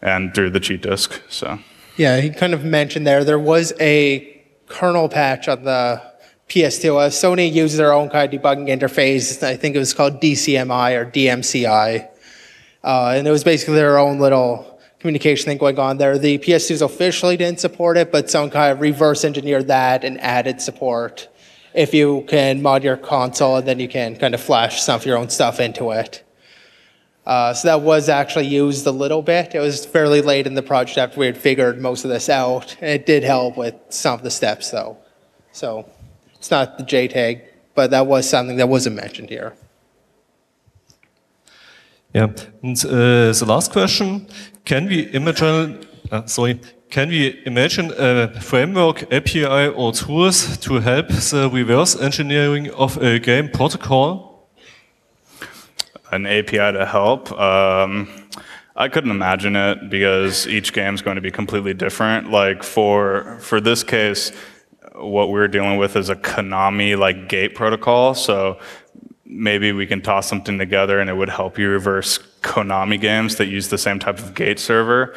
[0.00, 1.20] and through the cheat disk.
[1.28, 1.58] So
[1.98, 6.00] Yeah, he kind of mentioned there, there was a kernel patch on the
[6.48, 6.96] PS2.
[6.96, 9.42] Uh, Sony uses their own kind of debugging interface.
[9.42, 12.08] I think it was called DCMI or DMCI.
[12.84, 16.16] Uh, and it was basically their own little communication thing going on there.
[16.18, 20.60] The PS2s officially didn't support it, but some kind of reverse engineered that and added
[20.60, 21.28] support.
[21.74, 25.18] If you can mod your console, then you can kind of flash some of your
[25.18, 26.22] own stuff into it.
[27.28, 29.54] Uh, so that was actually used a little bit.
[29.54, 32.74] It was fairly late in the project after we had figured most of this out.
[32.80, 34.96] It did help with some of the steps, though.
[35.52, 35.86] So
[36.36, 37.42] it's not the JTAG,
[37.74, 39.54] but that was something that wasn't mentioned here.
[42.14, 42.28] Yeah.
[42.62, 44.26] And uh, the last question,
[44.64, 46.58] can we imagine, uh, sorry,
[46.88, 53.18] can we imagine a framework, API or tools to help the reverse engineering of a
[53.18, 54.27] game protocol?
[56.12, 57.32] An API to help.
[57.32, 58.08] Um,
[58.76, 62.30] I couldn't imagine it because each game is going to be completely different.
[62.30, 64.32] Like for for this case,
[64.94, 68.14] what we're dealing with is a Konami like gate protocol.
[68.14, 68.58] So
[69.24, 73.46] maybe we can toss something together and it would help you reverse Konami games that
[73.46, 75.14] use the same type of gate server.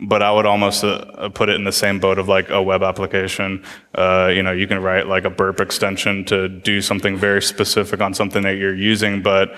[0.00, 2.82] but I would almost uh, put it in the same boat of like a web
[2.82, 3.62] application.
[3.94, 8.00] Uh, you know, you can write like a burp extension to do something very specific
[8.00, 9.54] on something that you're using, but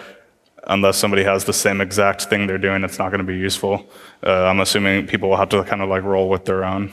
[0.68, 3.86] unless somebody has the same exact thing they're doing, it's not going to be useful.
[4.24, 6.92] Uh, I'm assuming people will have to kind of like roll with their own.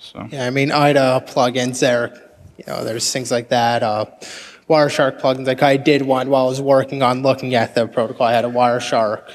[0.00, 3.82] So Yeah, I mean, IDA plugins there, you know, there's things like that.
[3.82, 4.06] Uh,
[4.68, 8.26] Wireshark plugins, like I did one while I was working on looking at the protocol.
[8.26, 9.30] I had a Wireshark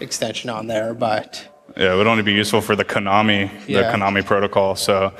[0.00, 3.92] extension on there, but yeah, it would only be useful for the Konami, the Yeah.
[3.92, 4.76] Konami protocol.
[4.76, 5.12] So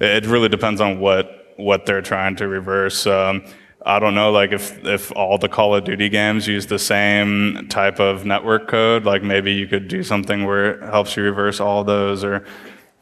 [0.00, 3.06] it really depends on what what they're trying to reverse.
[3.06, 3.44] Um,
[3.84, 7.66] I don't know, like if if all the Call of Duty games use the same
[7.68, 11.58] type of network code, like maybe you could do something where it helps you reverse
[11.58, 12.44] all of those, or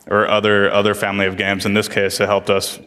[0.06, 1.66] or other other family of games.
[1.66, 2.78] In this case, it helped us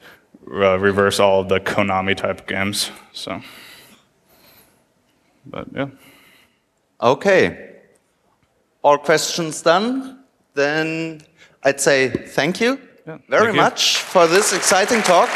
[0.52, 2.90] uh, reverse all of the Konami type games.
[3.12, 3.42] So,
[5.46, 5.90] but yeah.
[7.02, 7.70] Okay.
[8.82, 10.24] All questions done?
[10.56, 11.22] Then
[11.64, 13.54] I'd say thank you very thank you.
[13.54, 15.30] much for this exciting talk.